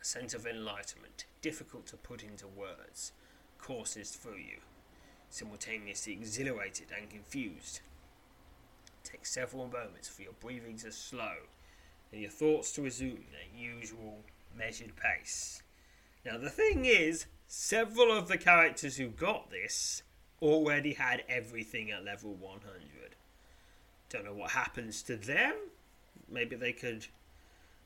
A 0.00 0.04
sense 0.04 0.34
of 0.34 0.46
enlightenment, 0.46 1.24
difficult 1.40 1.86
to 1.88 1.96
put 1.96 2.22
into 2.22 2.46
words, 2.46 3.10
courses 3.58 4.10
through 4.10 4.38
you, 4.38 4.58
simultaneously 5.30 6.12
exhilarated 6.12 6.86
and 6.96 7.10
confused. 7.10 7.80
It 9.02 9.10
takes 9.10 9.32
several 9.32 9.66
moments 9.66 10.08
for 10.08 10.22
your 10.22 10.32
breathing 10.40 10.76
to 10.78 10.92
slow 10.92 11.34
and 12.12 12.20
your 12.20 12.30
thoughts 12.30 12.72
to 12.72 12.82
resume 12.82 13.24
their 13.32 13.60
usual 13.60 14.20
measured 14.56 14.92
pace. 14.96 15.62
Now, 16.24 16.38
the 16.38 16.50
thing 16.50 16.84
is, 16.84 17.26
several 17.48 18.16
of 18.16 18.28
the 18.28 18.38
characters 18.38 18.96
who 18.96 19.08
got 19.08 19.50
this 19.50 20.02
already 20.40 20.92
had 20.94 21.24
everything 21.28 21.90
at 21.90 22.04
level 22.04 22.34
100. 22.34 23.16
Don't 24.08 24.24
know 24.24 24.34
what 24.34 24.50
happens 24.50 25.02
to 25.04 25.16
them. 25.16 25.54
Maybe 26.30 26.54
they 26.54 26.72
could 26.72 27.06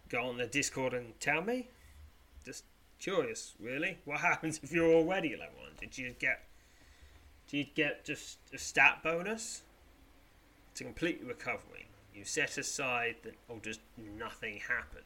go 0.09 0.23
on 0.25 0.37
the 0.37 0.47
Discord 0.47 0.93
and 0.93 1.19
tell 1.21 1.43
me. 1.43 1.69
Just 2.45 2.65
curious, 2.99 3.55
really. 3.59 3.99
What 4.05 4.21
happens 4.33 4.61
if 4.63 4.73
you're 4.73 4.93
already 4.93 5.31
level 5.31 5.61
100? 5.61 5.81
Did 5.81 5.99
you 5.99 6.15
get. 6.19 6.43
Do 7.49 7.57
you 7.57 7.67
get 7.75 8.05
just 8.05 8.39
a 8.53 8.59
stat 8.59 9.03
bonus? 9.05 9.63
To 10.77 10.85
complete 10.85 11.23
recovering, 11.25 11.87
you 12.15 12.25
set 12.25 12.59
aside 12.59 13.17
the. 13.23 13.31
Or 13.49 13.57
oh, 13.57 13.59
does 13.61 13.79
nothing 13.97 14.61
happen? 14.69 15.03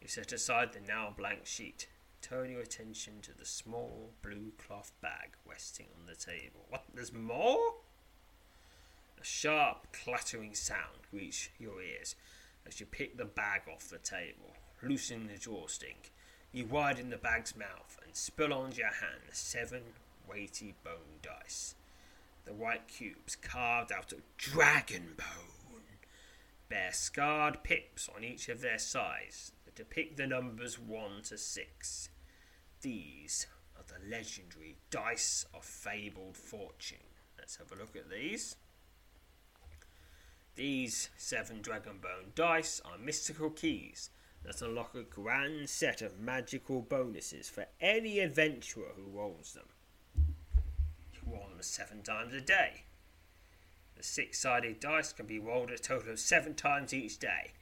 You 0.00 0.08
set 0.08 0.30
aside 0.32 0.74
the 0.74 0.80
now 0.80 1.14
blank 1.16 1.46
sheet 1.46 1.88
turn 2.20 2.50
your 2.50 2.60
attention 2.60 3.14
to 3.22 3.36
the 3.36 3.44
small 3.44 4.10
blue 4.22 4.52
cloth 4.58 4.92
bag 5.00 5.36
resting 5.46 5.86
on 5.98 6.06
the 6.06 6.14
table. 6.14 6.66
What? 6.68 6.84
There's 6.94 7.12
more? 7.14 7.74
A 9.20 9.24
sharp, 9.24 9.86
clattering 9.92 10.54
sound 10.54 11.00
reached 11.12 11.50
your 11.58 11.80
ears 11.80 12.14
as 12.66 12.78
you 12.78 12.84
pick 12.84 13.16
the 13.16 13.24
bag 13.24 13.62
off 13.70 13.88
the 13.88 13.98
table, 13.98 14.54
loosening 14.82 15.28
the 15.28 15.38
drawstring. 15.38 15.96
You 16.52 16.66
widen 16.66 17.08
the 17.08 17.16
bag's 17.16 17.56
mouth 17.56 17.98
and 18.04 18.14
spill 18.14 18.52
onto 18.52 18.78
your 18.78 18.88
hand 18.88 19.22
seven 19.32 19.82
weighty 20.28 20.74
bone 20.84 21.20
dice. 21.22 21.74
The 22.44 22.54
white 22.54 22.88
cubes 22.88 23.36
carved 23.36 23.92
out 23.92 24.12
of 24.12 24.22
dragon 24.36 25.14
bone 25.16 25.54
bear 26.68 26.92
scarred 26.92 27.62
pips 27.62 28.08
on 28.16 28.24
each 28.24 28.48
of 28.48 28.60
their 28.60 28.78
sides 28.78 29.52
that 29.64 29.76
depict 29.76 30.16
the 30.16 30.26
numbers 30.26 30.78
1 30.78 31.22
to 31.22 31.38
6. 31.38 32.08
These 32.80 33.46
are 33.76 33.84
the 33.86 34.10
legendary 34.10 34.76
dice 34.90 35.46
of 35.54 35.64
fabled 35.64 36.36
fortune. 36.36 36.98
Let's 37.38 37.56
have 37.56 37.70
a 37.72 37.76
look 37.76 37.94
at 37.94 38.10
these. 38.10 38.56
These 40.56 41.10
seven 41.16 41.62
Dragonbone 41.62 42.34
dice 42.34 42.80
are 42.84 42.98
mystical 42.98 43.50
keys 43.50 44.10
that 44.44 44.62
unlock 44.62 44.94
a 44.94 45.02
grand 45.02 45.68
set 45.68 46.02
of 46.02 46.20
magical 46.20 46.80
bonuses 46.80 47.48
for 47.48 47.66
any 47.80 48.20
adventurer 48.20 48.92
who 48.96 49.16
rolls 49.16 49.54
them. 49.54 49.66
Roll 51.26 51.48
them 51.48 51.62
seven 51.62 52.02
times 52.02 52.34
a 52.34 52.40
day. 52.40 52.84
The 53.96 54.02
six 54.02 54.40
sided 54.40 54.80
dice 54.80 55.12
can 55.12 55.26
be 55.26 55.38
rolled 55.38 55.70
a 55.70 55.78
total 55.78 56.12
of 56.12 56.18
seven 56.18 56.54
times 56.54 56.92
each 56.92 57.18
day. 57.18 57.52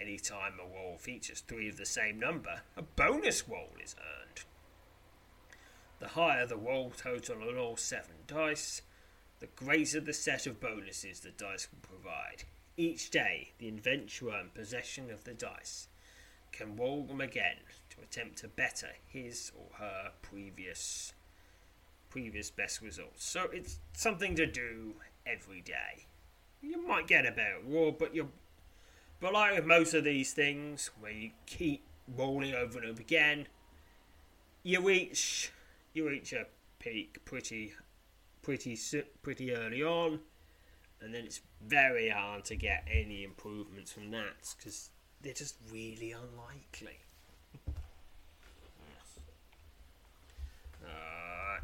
Any 0.00 0.18
time 0.18 0.54
a 0.60 0.74
roll 0.74 0.96
features 0.98 1.40
three 1.40 1.68
of 1.68 1.76
the 1.76 1.86
same 1.86 2.20
number, 2.20 2.60
a 2.76 2.82
bonus 2.82 3.48
roll 3.48 3.72
is 3.82 3.96
earned. 3.98 4.44
The 5.98 6.08
higher 6.08 6.46
the 6.46 6.56
roll 6.56 6.90
total 6.90 7.42
on 7.42 7.56
all 7.56 7.76
seven 7.76 8.14
dice, 8.26 8.82
the 9.40 9.48
greater 9.48 10.00
the 10.00 10.12
set 10.12 10.46
of 10.46 10.60
bonuses 10.60 11.20
the 11.20 11.30
dice 11.30 11.66
can 11.66 11.78
provide. 11.80 12.44
Each 12.76 13.10
day, 13.10 13.52
the 13.58 13.68
adventurer 13.68 14.38
in 14.40 14.50
possession 14.50 15.10
of 15.10 15.24
the 15.24 15.34
dice 15.34 15.88
can 16.52 16.76
roll 16.76 17.04
them 17.04 17.20
again 17.20 17.56
to 17.90 18.00
attempt 18.00 18.38
to 18.38 18.48
better 18.48 18.90
his 19.06 19.50
or 19.56 19.76
her 19.78 20.12
previous 20.22 21.12
previous 22.18 22.50
best 22.50 22.82
results. 22.82 23.24
So 23.24 23.48
it's 23.52 23.78
something 23.92 24.34
to 24.34 24.46
do 24.46 24.94
every 25.24 25.60
day. 25.60 26.06
You 26.60 26.84
might 26.84 27.06
get 27.06 27.24
a 27.24 27.30
better 27.30 27.58
roll, 27.64 27.92
but 27.92 28.12
you're 28.12 28.26
but 29.20 29.32
like 29.32 29.54
with 29.54 29.66
most 29.66 29.94
of 29.94 30.02
these 30.04 30.32
things, 30.32 30.90
where 31.00 31.12
you 31.12 31.30
keep 31.46 31.84
rolling 32.16 32.54
over 32.54 32.78
and 32.78 32.88
over 32.88 33.00
again, 33.00 33.46
you 34.64 34.80
reach 34.80 35.52
you 35.94 36.08
reach 36.08 36.32
a 36.32 36.46
peak 36.80 37.24
pretty 37.24 37.74
pretty 38.42 38.76
pretty 39.22 39.54
early 39.54 39.84
on, 39.84 40.18
and 41.00 41.14
then 41.14 41.24
it's 41.24 41.40
very 41.64 42.08
hard 42.08 42.44
to 42.46 42.56
get 42.56 42.84
any 42.90 43.22
improvements 43.22 43.92
from 43.92 44.10
that 44.10 44.54
because 44.56 44.90
they're 45.22 45.32
just 45.32 45.54
really 45.72 46.12
unlikely. 46.12 46.98
yes. 47.66 49.20
Uh, 50.84 51.60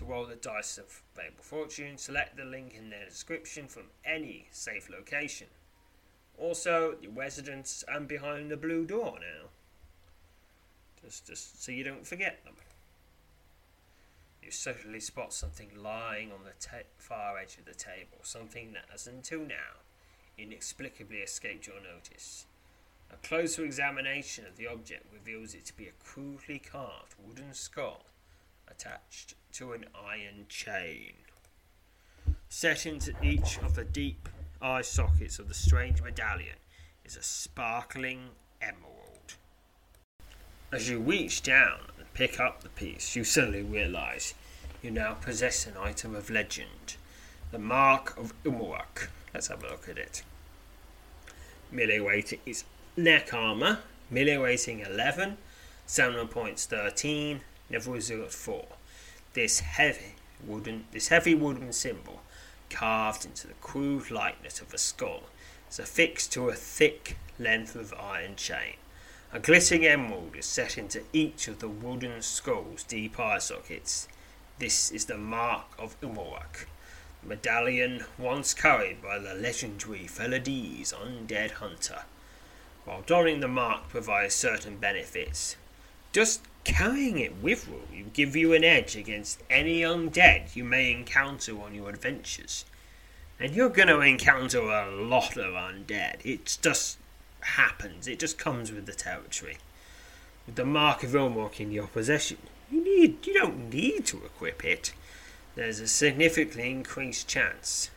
to 0.00 0.06
roll 0.06 0.24
the 0.24 0.34
dice 0.34 0.78
of 0.78 0.86
Fable 0.86 1.42
Fortune, 1.42 1.98
select 1.98 2.34
the 2.34 2.44
link 2.44 2.74
in 2.74 2.88
their 2.88 3.04
description 3.04 3.68
from 3.68 3.82
any 4.02 4.46
safe 4.50 4.88
location. 4.88 5.48
Also, 6.38 6.96
your 7.02 7.12
residence 7.12 7.84
and 7.86 8.08
behind 8.08 8.50
the 8.50 8.56
blue 8.56 8.86
door 8.86 9.18
now. 9.20 9.48
Just, 11.04 11.26
just 11.26 11.62
so 11.62 11.70
you 11.70 11.84
don't 11.84 12.06
forget 12.06 12.42
them. 12.46 12.54
You 14.42 14.50
suddenly 14.50 15.00
spot 15.00 15.34
something 15.34 15.68
lying 15.76 16.32
on 16.32 16.44
the 16.44 16.58
ta- 16.58 16.88
far 16.96 17.36
edge 17.38 17.58
of 17.58 17.66
the 17.66 17.74
table, 17.74 18.20
something 18.22 18.72
that 18.72 18.86
has 18.90 19.06
until 19.06 19.40
now 19.40 19.82
inexplicably 20.38 21.18
escaped 21.18 21.66
your 21.66 21.76
notice. 21.76 22.46
A 23.12 23.16
closer 23.16 23.66
examination 23.66 24.46
of 24.46 24.56
the 24.56 24.66
object 24.66 25.04
reveals 25.12 25.52
it 25.52 25.66
to 25.66 25.76
be 25.76 25.88
a 25.88 26.02
crudely 26.02 26.58
carved 26.58 27.16
wooden 27.22 27.52
skull 27.52 28.06
attached 28.70 29.34
to 29.52 29.72
an 29.72 29.86
iron 29.94 30.46
chain. 30.48 31.12
Set 32.48 32.86
into 32.86 33.12
each 33.22 33.58
of 33.58 33.74
the 33.74 33.84
deep 33.84 34.28
eye 34.62 34.82
sockets 34.82 35.38
of 35.38 35.48
the 35.48 35.54
strange 35.54 36.02
medallion 36.02 36.56
is 37.04 37.16
a 37.16 37.22
sparkling 37.22 38.30
emerald. 38.60 39.36
As 40.72 40.88
you 40.88 41.00
reach 41.00 41.42
down 41.42 41.80
and 41.98 42.12
pick 42.14 42.38
up 42.38 42.62
the 42.62 42.68
piece, 42.68 43.16
you 43.16 43.24
suddenly 43.24 43.62
realize 43.62 44.34
you 44.82 44.90
now 44.90 45.14
possess 45.14 45.66
an 45.66 45.74
item 45.76 46.14
of 46.14 46.30
legend 46.30 46.96
the 47.50 47.58
Mark 47.58 48.16
of 48.16 48.32
Umorak. 48.44 49.08
Let's 49.34 49.48
have 49.48 49.64
a 49.64 49.68
look 49.68 49.88
at 49.88 49.98
it. 49.98 50.22
Melee 51.72 51.98
weight 51.98 52.38
is 52.46 52.64
neck 52.96 53.34
armor, 53.34 53.80
melee 54.08 54.36
rating 54.36 54.80
11, 54.80 55.36
stamina 55.86 56.26
points 56.26 56.66
13, 56.66 57.40
level 57.70 57.94
result 57.94 58.32
4. 58.32 58.64
This 59.34 59.60
heavy 59.60 60.14
wooden 60.46 60.86
this 60.92 61.08
heavy 61.08 61.34
wooden 61.34 61.72
symbol 61.72 62.22
carved 62.70 63.24
into 63.24 63.46
the 63.46 63.54
crude 63.54 64.10
likeness 64.10 64.60
of 64.60 64.72
a 64.72 64.78
skull 64.78 65.24
is 65.70 65.78
affixed 65.78 66.32
to 66.32 66.48
a 66.48 66.54
thick 66.54 67.16
length 67.38 67.74
of 67.76 67.94
iron 67.94 68.36
chain. 68.36 68.74
A 69.32 69.38
glittering 69.38 69.86
emerald 69.86 70.34
is 70.36 70.46
set 70.46 70.76
into 70.76 71.02
each 71.12 71.46
of 71.46 71.60
the 71.60 71.68
wooden 71.68 72.22
skull's 72.22 72.82
deep 72.82 73.18
eye 73.20 73.38
sockets. 73.38 74.08
This 74.58 74.90
is 74.90 75.04
the 75.04 75.16
mark 75.16 75.66
of 75.78 76.00
Umorak, 76.00 76.66
medallion 77.22 78.04
once 78.18 78.52
carried 78.54 79.00
by 79.00 79.18
the 79.18 79.34
legendary 79.34 80.06
Felades 80.08 80.92
undead 80.92 81.52
hunter. 81.52 82.02
While 82.84 83.02
donning 83.02 83.40
the 83.40 83.48
mark 83.48 83.88
provides 83.88 84.34
certain 84.34 84.78
benefits, 84.78 85.56
just 86.12 86.42
carrying 86.64 87.18
it 87.18 87.42
with 87.42 87.68
you 87.68 88.04
will 88.04 88.10
give 88.10 88.36
you 88.36 88.52
an 88.52 88.64
edge 88.64 88.96
against 88.96 89.42
any 89.48 89.80
undead 89.80 90.54
you 90.54 90.64
may 90.64 90.92
encounter 90.92 91.60
on 91.60 91.74
your 91.74 91.90
adventures. 91.90 92.64
And 93.38 93.54
you're 93.54 93.70
going 93.70 93.88
to 93.88 94.00
encounter 94.00 94.60
a 94.60 94.90
lot 94.90 95.36
of 95.36 95.54
undead. 95.54 96.24
It 96.24 96.58
just 96.62 96.98
happens. 97.40 98.06
It 98.06 98.18
just 98.18 98.38
comes 98.38 98.70
with 98.70 98.86
the 98.86 98.92
territory. 98.92 99.58
With 100.46 100.56
the 100.56 100.64
mark 100.64 101.02
of 101.02 101.10
Umorak 101.10 101.60
in 101.60 101.72
your 101.72 101.86
possession, 101.86 102.38
you 102.70 102.84
need 102.84 103.26
you 103.26 103.34
don't 103.34 103.72
need 103.72 104.06
to 104.06 104.24
equip 104.24 104.64
it. 104.64 104.92
There's 105.54 105.80
a 105.80 105.88
significantly 105.88 106.70
increased 106.70 107.28
chance 107.28 107.90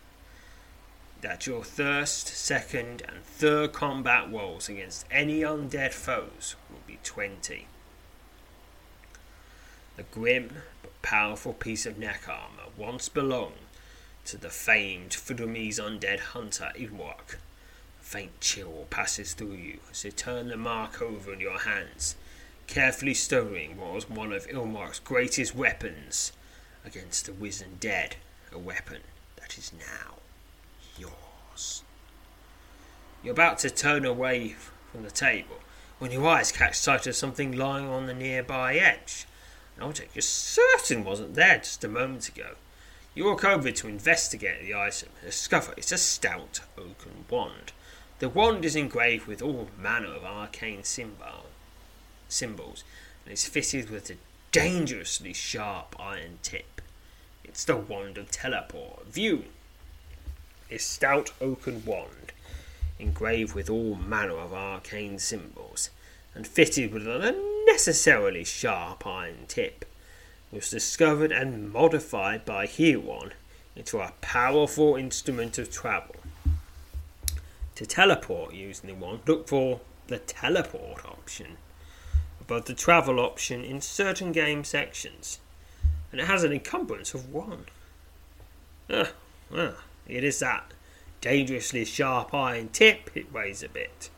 that 1.22 1.48
your 1.48 1.64
first, 1.64 2.28
second, 2.28 3.02
and 3.08 3.24
third 3.24 3.72
combat 3.72 4.32
rolls 4.32 4.68
against 4.68 5.06
any 5.10 5.42
undead 5.42 5.94
foes 5.94 6.56
will 6.70 6.82
be 6.86 7.00
20. 7.04 7.68
The 9.96 10.04
grim 10.04 10.64
but 10.82 11.00
powerful 11.04 11.54
piece 11.54 11.86
of 11.86 12.00
neck 12.00 12.28
armor 12.28 12.72
once 12.76 13.10
belonged 13.10 13.54
to 14.26 14.38
the 14.38 14.50
famed 14.50 15.12
Fudumese 15.12 15.80
undead 15.80 16.20
hunter 16.20 16.72
Umorak. 16.76 17.36
A 17.36 18.04
faint 18.04 18.40
chill 18.42 18.88
passes 18.90 19.34
through 19.34 19.54
you 19.54 19.80
as 19.92 20.04
you 20.04 20.12
turn 20.12 20.48
the 20.48 20.58
mark 20.58 21.00
over 21.00 21.32
in 21.32 21.40
your 21.40 21.60
hands, 21.60 22.16
carefully 22.66 23.14
stowing 23.14 23.78
what 23.78 23.94
was 23.94 24.10
one 24.10 24.34
of 24.34 24.48
Umorak's 24.48 24.98
greatest 25.00 25.54
weapons 25.54 26.32
against 26.84 27.28
the 27.28 27.34
wizened 27.34 27.80
dead, 27.80 28.16
a 28.52 28.58
weapon 28.58 29.02
that 29.36 29.60
is 29.60 29.72
now 29.74 30.16
yours. 30.98 31.84
You're 33.24 33.34
about 33.34 33.60
to 33.60 33.70
turn 33.70 34.06
away 34.06 34.56
from 34.92 35.04
the 35.04 35.12
table 35.12 35.60
when 36.00 36.12
your 36.12 36.28
eyes 36.28 36.52
catch 36.52 36.80
sight 36.80 37.06
of 37.06 37.16
something 37.16 37.52
lying 37.52 37.88
on 37.88 38.08
the 38.08 38.14
nearby 38.14 38.76
edge. 38.76 39.28
Object 39.80 40.16
you're 40.16 40.22
certain 40.22 41.04
wasn't 41.04 41.36
there 41.36 41.58
just 41.58 41.84
a 41.84 41.88
moment 41.88 42.28
ago. 42.30 42.56
You 43.16 43.26
walk 43.26 43.44
over 43.44 43.72
to 43.72 43.88
investigate 43.88 44.62
the 44.62 44.76
item 44.76 45.10
and 45.22 45.30
discover 45.30 45.74
it's 45.76 45.92
a 45.92 45.98
stout 45.98 46.62
oaken 46.78 47.26
wand. 47.30 47.74
The 48.20 48.30
wand 48.30 48.66
is 48.66 48.76
engraved 48.76 49.28
with 49.28 49.42
all 49.42 49.70
manner 49.78 50.14
of 50.14 50.24
arcane 50.24 50.84
symbol, 50.84 51.48
symbols 52.30 52.84
and 53.26 53.34
is 53.34 53.48
fitted 53.48 53.90
with 53.90 54.10
a 54.10 54.16
dangerously 54.52 55.34
sharp 55.34 55.96
iron 56.00 56.40
tip. 56.42 56.82
It's 57.44 57.66
the 57.66 57.76
wand 57.76 58.18
of 58.18 58.32
teleport. 58.32 59.08
View 59.08 59.46
a 60.72 60.78
stout 60.78 61.32
oaken 61.40 61.84
wand 61.86 62.32
engraved 62.98 63.54
with 63.54 63.70
all 63.70 63.96
manner 63.96 64.38
of 64.38 64.54
arcane 64.54 65.20
symbols 65.20 65.90
and 66.36 66.48
fitted 66.48 66.94
with 66.94 67.08
an 67.08 67.22
unnecessarily 67.22 68.44
sharp 68.44 69.06
iron 69.06 69.46
tip 69.48 69.86
was 70.52 70.70
discovered 70.70 71.32
and 71.32 71.72
modified 71.72 72.46
by 72.46 72.66
Huron 72.66 73.34
into 73.76 74.00
a 74.00 74.14
powerful 74.22 74.96
instrument 74.96 75.58
of 75.58 75.72
travel. 75.72 76.16
To 77.76 77.86
teleport 77.86 78.54
using 78.54 78.88
the 78.88 78.96
wand, 78.96 79.22
look 79.26 79.48
for 79.48 79.82
the 80.08 80.20
teleport 80.20 81.06
option 81.06 81.58
above 82.40 82.66
the 82.66 82.74
travel 82.74 83.20
option 83.20 83.64
in 83.64 83.80
certain 83.82 84.32
game 84.32 84.64
sections, 84.64 85.40
and 86.12 86.20
it 86.20 86.28
has 86.28 86.44
an 86.44 86.52
encumbrance 86.52 87.14
of 87.14 87.32
one. 87.32 87.66
Ah, 88.90 89.12
ah, 89.56 89.76
it 90.08 90.24
is 90.24 90.40
that 90.40 90.74
dangerously 91.22 91.86
sharp 91.86 92.34
iron 92.34 92.68
tip, 92.68 93.10
it 93.16 93.32
weighs 93.32 93.64
a 93.64 93.70
bit. 93.70 94.10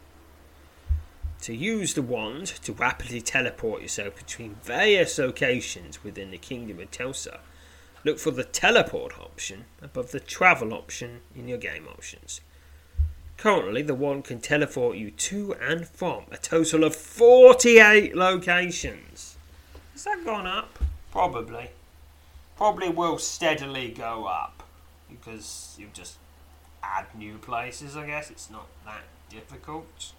To 1.45 1.55
use 1.55 1.93
the 1.93 2.01
wand 2.01 2.47
to 2.63 2.73
rapidly 2.73 3.21
teleport 3.21 3.83
yourself 3.83 4.15
between 4.15 4.55
various 4.63 5.19
locations 5.19 6.03
within 6.03 6.31
the 6.31 6.39
Kingdom 6.39 6.79
of 6.79 6.89
Telsa, 6.89 7.37
look 8.03 8.17
for 8.17 8.31
the 8.31 8.43
teleport 8.43 9.19
option 9.19 9.65
above 9.79 10.09
the 10.09 10.19
travel 10.19 10.73
option 10.73 11.21
in 11.35 11.47
your 11.47 11.59
game 11.59 11.87
options. 11.87 12.41
Currently, 13.37 13.83
the 13.83 13.93
wand 13.93 14.23
can 14.23 14.41
teleport 14.41 14.97
you 14.97 15.11
to 15.11 15.53
and 15.61 15.87
from 15.87 16.23
a 16.31 16.37
total 16.37 16.83
of 16.83 16.95
48 16.95 18.15
locations. 18.15 19.37
Has 19.93 20.05
that 20.05 20.25
gone 20.25 20.47
up? 20.47 20.79
Probably. 21.11 21.69
Probably 22.57 22.89
will 22.89 23.19
steadily 23.19 23.89
go 23.89 24.25
up 24.25 24.63
because 25.11 25.75
you 25.77 25.89
just 25.93 26.15
add 26.81 27.05
new 27.15 27.37
places, 27.37 27.95
I 27.95 28.07
guess. 28.07 28.31
It's 28.31 28.49
not 28.49 28.65
that 28.83 29.03
difficult. 29.29 30.13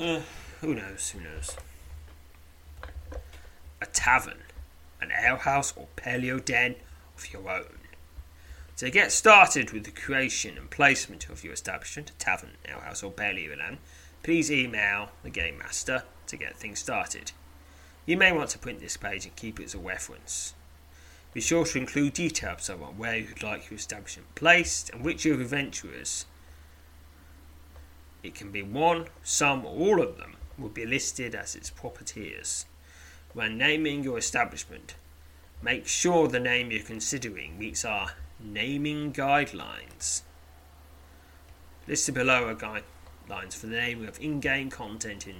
Uh, 0.00 0.22
who 0.62 0.74
knows? 0.74 1.10
Who 1.10 1.20
knows? 1.20 1.56
A 3.82 3.86
tavern, 3.86 4.38
an 4.98 5.10
alehouse, 5.12 5.74
or 5.76 5.88
paleo 5.94 6.42
den 6.42 6.76
of 7.18 7.30
your 7.34 7.50
own. 7.50 7.80
To 8.78 8.90
get 8.90 9.12
started 9.12 9.72
with 9.72 9.84
the 9.84 9.90
creation 9.90 10.56
and 10.56 10.70
placement 10.70 11.28
of 11.28 11.44
your 11.44 11.52
establishment, 11.52 12.08
a 12.08 12.14
tavern, 12.14 12.52
alehouse, 12.66 13.02
or 13.02 13.12
paleo 13.12 13.54
den, 13.54 13.76
please 14.22 14.50
email 14.50 15.10
the 15.22 15.28
game 15.28 15.58
master 15.58 16.04
to 16.28 16.36
get 16.38 16.56
things 16.56 16.78
started. 16.78 17.32
You 18.06 18.16
may 18.16 18.32
want 18.32 18.48
to 18.50 18.58
print 18.58 18.80
this 18.80 18.96
page 18.96 19.26
and 19.26 19.36
keep 19.36 19.60
it 19.60 19.64
as 19.64 19.74
a 19.74 19.78
reference. 19.78 20.54
Be 21.34 21.42
sure 21.42 21.66
to 21.66 21.78
include 21.78 22.14
details 22.14 22.70
about 22.70 22.96
where 22.96 23.18
you'd 23.18 23.42
like 23.42 23.68
your 23.68 23.76
establishment 23.76 24.34
placed 24.34 24.88
and 24.88 25.04
which 25.04 25.26
of 25.26 25.32
your 25.32 25.40
adventurers. 25.42 26.24
It 28.22 28.34
can 28.34 28.50
be 28.50 28.62
one, 28.62 29.06
some, 29.22 29.64
or 29.64 29.74
all 29.74 30.02
of 30.02 30.18
them 30.18 30.36
will 30.58 30.68
be 30.68 30.84
listed 30.84 31.34
as 31.34 31.54
its 31.54 31.70
proper 31.70 32.04
tiers. 32.04 32.66
When 33.32 33.56
naming 33.56 34.04
your 34.04 34.18
establishment, 34.18 34.94
make 35.62 35.86
sure 35.86 36.28
the 36.28 36.40
name 36.40 36.70
you're 36.70 36.82
considering 36.82 37.58
meets 37.58 37.84
our 37.84 38.12
naming 38.38 39.12
guidelines. 39.12 40.22
Listed 41.86 42.14
below 42.14 42.48
are 42.48 42.54
guidelines 42.54 43.54
for 43.54 43.66
the 43.66 43.76
naming 43.76 44.08
of 44.08 44.20
in-game 44.20 44.70
content 44.70 45.26
in 45.26 45.36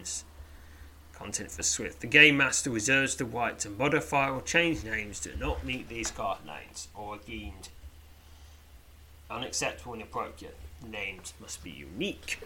content 1.12 1.50
for 1.50 1.62
Swift. 1.62 2.00
The 2.00 2.06
Game 2.06 2.38
Master 2.38 2.70
reserves 2.70 3.16
the 3.16 3.26
right 3.26 3.58
to 3.58 3.68
modify 3.68 4.30
or 4.30 4.40
change 4.40 4.84
names 4.84 5.20
that 5.20 5.38
do 5.38 5.44
not 5.44 5.64
meet 5.64 5.88
these 5.88 6.10
guidelines 6.10 6.86
or 6.94 7.16
are 7.16 7.18
deemed 7.26 7.68
unacceptable 9.30 9.92
and 9.92 10.02
appropriate. 10.02 10.56
Names 10.88 11.34
must 11.40 11.62
be 11.62 11.70
unique. 11.70 12.38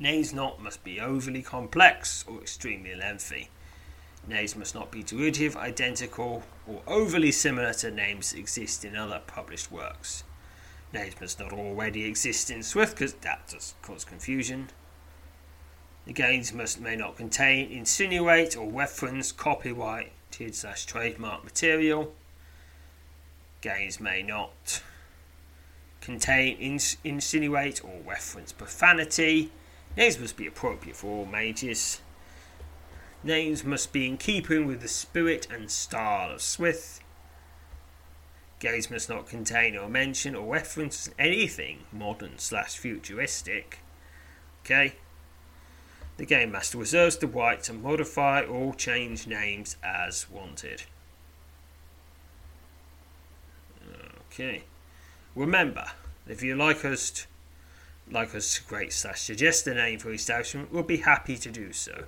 Names 0.00 0.32
not 0.32 0.62
must 0.62 0.84
be 0.84 1.00
overly 1.00 1.42
complex 1.42 2.24
or 2.28 2.40
extremely 2.40 2.94
lengthy. 2.94 3.50
Names 4.26 4.54
must 4.54 4.74
not 4.74 4.90
be 4.90 5.02
derivative, 5.02 5.56
identical, 5.56 6.42
or 6.66 6.82
overly 6.86 7.32
similar 7.32 7.72
to 7.74 7.90
names 7.90 8.32
that 8.32 8.38
exist 8.38 8.84
in 8.84 8.94
other 8.94 9.20
published 9.26 9.72
works. 9.72 10.22
Names 10.92 11.14
must 11.20 11.40
not 11.40 11.52
already 11.52 12.04
exist 12.04 12.50
in 12.50 12.62
Swift 12.62 12.96
because 12.96 13.14
that 13.14 13.48
does 13.48 13.74
cause 13.82 14.04
confusion. 14.04 14.68
The 16.06 16.12
games 16.12 16.52
must 16.52 16.80
may 16.80 16.96
not 16.96 17.16
contain, 17.16 17.70
insinuate, 17.70 18.56
or 18.56 18.70
reference 18.70 19.32
copyrighted 19.32 20.54
slash 20.54 20.86
trademark 20.86 21.44
material. 21.44 22.14
Games 23.60 24.00
may 24.00 24.22
not 24.22 24.82
contain, 26.00 26.56
ins- 26.58 26.96
insinuate, 27.04 27.84
or 27.84 28.00
reference 28.06 28.52
profanity. 28.52 29.50
Names 29.98 30.20
must 30.20 30.36
be 30.36 30.46
appropriate 30.46 30.94
for 30.94 31.08
all 31.08 31.26
mages. 31.26 32.00
Names 33.24 33.64
must 33.64 33.92
be 33.92 34.06
in 34.06 34.16
keeping 34.16 34.64
with 34.64 34.80
the 34.80 34.86
spirit 34.86 35.48
and 35.50 35.68
style 35.68 36.30
of 36.30 36.40
Swift. 36.40 37.02
Games 38.60 38.92
must 38.92 39.08
not 39.08 39.26
contain 39.26 39.76
or 39.76 39.88
mention 39.88 40.36
or 40.36 40.52
reference 40.52 41.10
anything 41.18 41.80
modern 41.92 42.38
slash 42.38 42.76
futuristic. 42.76 43.80
Okay. 44.64 44.94
The 46.16 46.26
Game 46.26 46.52
Master 46.52 46.78
reserves 46.78 47.16
the 47.16 47.26
right 47.26 47.60
to 47.64 47.72
modify 47.72 48.42
or 48.42 48.76
change 48.76 49.26
names 49.26 49.76
as 49.82 50.30
wanted. 50.30 50.84
Okay. 54.32 54.62
Remember, 55.34 55.86
if 56.28 56.40
you 56.40 56.54
like 56.54 56.84
us 56.84 57.10
to, 57.10 57.26
like 58.10 58.34
us 58.34 58.58
great 58.58 58.92
slash 58.92 59.22
suggest 59.22 59.66
a 59.66 59.74
name 59.74 59.98
for 59.98 60.12
establishment, 60.12 60.72
we'll 60.72 60.82
be 60.82 60.98
happy 60.98 61.36
to 61.36 61.50
do 61.50 61.72
so. 61.72 62.04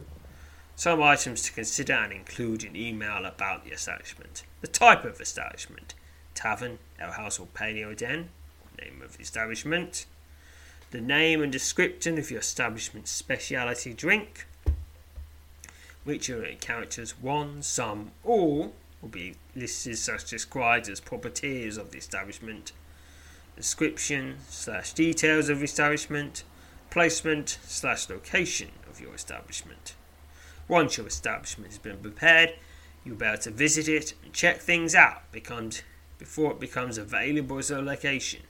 Some 0.77 1.03
items 1.03 1.43
to 1.43 1.53
consider 1.53 1.93
and 1.93 2.13
include 2.13 2.65
in 2.65 2.75
email 2.75 3.27
about 3.27 3.65
the 3.65 3.73
establishment. 3.73 4.45
The 4.61 4.67
type 4.67 5.05
of 5.05 5.21
establishment. 5.21 5.95
Tavern, 6.35 6.79
alehouse 6.99 7.39
or 7.39 7.47
paleo 7.47 7.97
den. 7.97 8.31
Name 8.79 9.03
of 9.03 9.17
the 9.17 9.23
establishment 9.23 10.07
the 10.91 11.01
name 11.01 11.41
and 11.41 11.53
description 11.53 12.19
of 12.19 12.31
your 12.31 12.41
establishment's 12.41 13.11
specialty 13.11 13.95
drink, 13.95 14.47
which 16.05 16.29
are 16.29 16.45
characters 16.61 17.13
one, 17.21 17.63
some, 17.63 18.11
all 18.25 18.75
will 19.01 19.09
be 19.09 19.37
listed 19.55 19.97
such 19.97 20.29
described 20.29 20.89
as 20.89 21.01
proper 21.01 21.31
tiers 21.31 21.77
of 21.77 21.93
the 21.93 21.99
establishment, 21.99 22.73
description 23.61 24.37
slash 24.49 24.95
details 24.95 25.51
of 25.51 25.63
establishment, 25.63 26.45
placement 26.89 27.59
slash 27.63 28.09
location 28.09 28.71
of 28.89 29.03
your 29.03 29.15
establishment. 29.15 29.95
Once 30.67 30.97
your 30.97 31.07
establishment 31.07 31.71
has 31.71 31.79
been 31.79 31.99
prepared, 31.99 32.55
you'll 33.05 33.17
be 33.17 33.27
able 33.27 33.37
to 33.37 33.51
visit 33.51 33.87
it 33.87 34.15
and 34.25 34.33
check 34.33 34.61
things 34.61 34.95
out 34.95 35.31
becomes, 35.31 35.83
before 36.17 36.53
it 36.53 36.59
becomes 36.59 36.97
available 36.97 37.59
as 37.59 37.71
a 37.71 37.83
location 37.83 38.41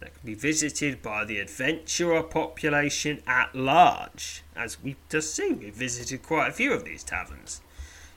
that 0.00 0.14
can 0.14 0.24
be 0.24 0.34
visited 0.34 1.02
by 1.02 1.22
the 1.26 1.38
adventurer 1.38 2.22
population 2.22 3.22
at 3.26 3.54
large. 3.54 4.42
As 4.56 4.82
we've 4.82 4.96
just 5.10 5.34
seen, 5.34 5.58
we've 5.58 5.74
visited 5.74 6.22
quite 6.22 6.48
a 6.48 6.52
few 6.52 6.72
of 6.72 6.86
these 6.86 7.04
taverns. 7.04 7.60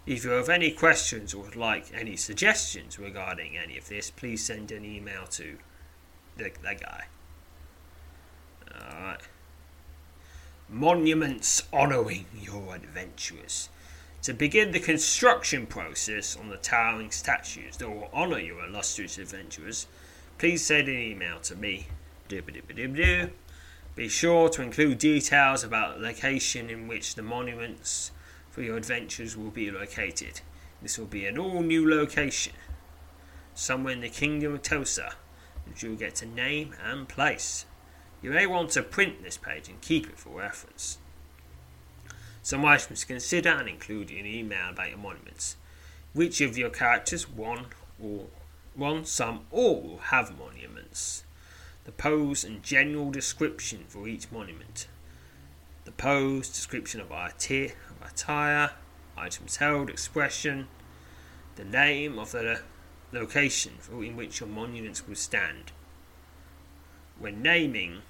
If 0.06 0.24
you 0.24 0.32
have 0.32 0.48
any 0.48 0.72
questions 0.72 1.34
or 1.34 1.44
would 1.44 1.58
like 1.58 1.92
any 1.94 2.16
suggestions 2.16 2.98
regarding 2.98 3.58
any 3.58 3.78
of 3.78 3.90
this, 3.90 4.10
please 4.10 4.46
send 4.46 4.72
an 4.72 4.86
email 4.86 5.26
to 5.32 5.58
the, 6.40 6.52
the 6.62 6.76
guy. 6.76 7.06
Alright. 8.74 9.22
Monuments 10.68 11.64
honouring 11.72 12.26
your 12.40 12.76
adventurers. 12.76 13.70
To 14.24 14.34
begin 14.34 14.72
the 14.72 14.80
construction 14.80 15.66
process 15.66 16.36
on 16.36 16.50
the 16.50 16.58
towering 16.58 17.12
statues 17.12 17.78
that 17.78 17.90
will 17.90 18.10
honour 18.14 18.40
your 18.40 18.66
illustrious 18.66 19.18
adventurers, 19.18 19.88
please 20.38 20.66
send 20.66 20.88
an 20.88 20.98
email 20.98 21.40
to 21.42 21.56
me. 21.56 21.88
Be 23.96 24.08
sure 24.08 24.50
to 24.50 24.62
include 24.62 25.00
details 25.00 25.64
about 25.64 25.96
the 25.96 26.06
location 26.06 26.70
in 26.70 26.88
which 26.88 27.16
the 27.16 27.22
monuments 27.22 28.12
for 28.50 28.62
your 28.62 28.78
adventures 28.78 29.36
will 29.36 29.50
be 29.50 29.72
located. 29.72 30.42
This 30.82 30.98
will 30.98 31.08
be 31.08 31.26
an 31.26 31.38
all 31.38 31.62
new 31.62 31.90
location, 31.90 32.54
somewhere 33.56 33.94
in 33.94 34.02
the 34.02 34.10
Kingdom 34.10 34.54
of 34.54 34.62
Telsa, 34.62 35.14
which 35.70 35.84
you 35.84 35.92
will 35.92 35.98
get 35.98 36.16
to 36.16 36.26
name 36.26 36.76
and 36.84 37.08
place. 37.08 37.66
You 38.22 38.32
may 38.32 38.46
want 38.46 38.72
to 38.72 38.84
print 38.84 39.24
this 39.24 39.38
page 39.38 39.70
and 39.70 39.80
keep 39.80 40.08
it 40.08 40.18
for 40.18 40.40
reference. 40.40 40.98
Some 42.42 42.66
items 42.66 43.02
to 43.02 43.06
consider 43.06 43.50
and 43.50 43.70
include 43.70 44.12
in 44.12 44.26
email 44.26 44.70
about 44.72 44.90
your 44.90 44.98
monuments. 44.98 45.56
Which 46.14 46.42
of 46.42 46.58
your 46.58 46.70
characters, 46.70 47.30
one 47.30 47.68
or 48.02 48.26
one, 48.76 49.06
some, 49.06 49.42
all 49.52 50.00
have 50.06 50.38
monuments. 50.38 51.24
The 51.86 51.92
pose 51.92 52.44
and 52.44 52.64
general 52.64 53.12
description 53.12 53.86
for 53.88 54.08
each 54.08 54.32
monument. 54.32 54.88
The 55.86 55.92
pose, 55.92 56.50
description 56.50 57.02
of 57.02 57.12
attire, 57.12 58.72
items 59.18 59.58
held, 59.58 59.90
expression, 59.90 60.68
the 61.56 61.64
name 61.66 62.18
of 62.18 62.32
the 62.32 62.62
location 63.12 63.74
in 63.92 64.16
which 64.16 64.40
your 64.40 64.50
monuments 64.50 65.08
will 65.08 65.16
stand. 65.16 65.72
When 67.18 67.42
naming 67.42 68.02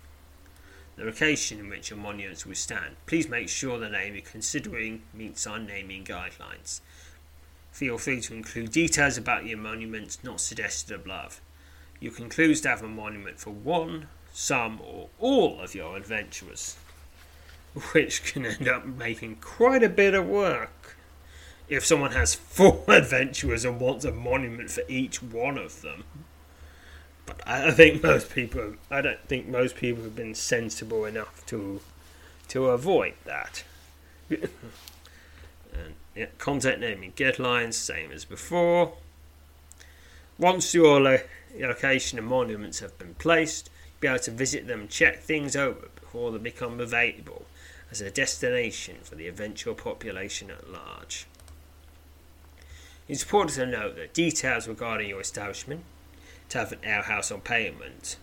the 0.95 1.05
location 1.05 1.59
in 1.59 1.69
which 1.69 1.89
your 1.89 1.99
monuments 1.99 2.45
will 2.45 2.55
stand, 2.55 2.97
please 3.05 3.29
make 3.29 3.49
sure 3.49 3.79
the 3.79 3.89
name 3.89 4.15
you're 4.15 4.23
considering 4.23 5.03
meets 5.13 5.47
our 5.47 5.59
naming 5.59 6.03
guidelines. 6.03 6.81
Feel 7.71 7.97
free 7.97 8.19
to 8.21 8.33
include 8.33 8.71
details 8.71 9.17
about 9.17 9.45
your 9.45 9.57
monuments 9.57 10.23
not 10.23 10.41
suggested 10.41 10.93
above. 10.93 11.41
You 11.99 12.11
can 12.11 12.29
choose 12.29 12.61
to 12.61 12.69
have 12.69 12.83
a 12.83 12.87
monument 12.87 13.39
for 13.39 13.51
one, 13.51 14.07
some, 14.33 14.81
or 14.81 15.09
all 15.19 15.61
of 15.61 15.75
your 15.75 15.95
adventurers, 15.95 16.77
which 17.93 18.23
can 18.23 18.45
end 18.45 18.67
up 18.67 18.85
making 18.85 19.37
quite 19.37 19.83
a 19.83 19.89
bit 19.89 20.13
of 20.13 20.27
work. 20.27 20.71
If 21.69 21.85
someone 21.85 22.11
has 22.11 22.35
four 22.57 22.83
adventurers 22.87 23.63
and 23.63 23.79
wants 23.79 24.05
a 24.05 24.11
monument 24.11 24.71
for 24.71 24.83
each 24.87 25.21
one 25.21 25.57
of 25.57 25.81
them, 25.81 26.03
But 27.25 27.47
I 27.47 27.71
think 27.71 28.01
most 28.01 28.31
people, 28.33 28.73
I 28.89 29.01
don't 29.01 29.21
think 29.27 29.47
most 29.47 29.75
people 29.75 30.03
have 30.03 30.15
been 30.15 30.33
sensible 30.33 31.05
enough 31.05 31.45
to 31.47 31.81
to 32.49 32.69
avoid 32.69 33.13
that. 33.25 33.63
and 34.31 35.93
yeah, 36.15 36.25
content 36.39 36.79
naming 36.79 37.11
guidelines, 37.11 37.75
same 37.75 38.11
as 38.11 38.25
before. 38.25 38.93
Once 40.39 40.73
your 40.73 40.99
lo- 40.99 41.19
location 41.55 42.17
and 42.17 42.27
monuments 42.27 42.79
have 42.79 42.97
been 42.97 43.13
placed, 43.15 43.69
be 43.99 44.07
able 44.07 44.17
to 44.19 44.31
visit 44.31 44.65
them 44.65 44.87
check 44.87 45.21
things 45.21 45.55
over 45.55 45.89
before 46.01 46.31
they 46.31 46.39
become 46.39 46.79
available 46.79 47.45
as 47.91 48.01
a 48.01 48.09
destination 48.09 48.97
for 49.03 49.13
the 49.15 49.27
eventual 49.27 49.75
population 49.75 50.49
at 50.49 50.71
large. 50.71 51.27
It's 53.09 53.23
important 53.23 53.55
to 53.55 53.65
note 53.65 53.95
that 53.95 54.13
details 54.13 54.67
regarding 54.67 55.09
your 55.09 55.19
establishment, 55.19 55.83
tavern, 56.47 56.77
alehouse 56.83 57.31
on 57.31 57.41
payment, 57.41 58.17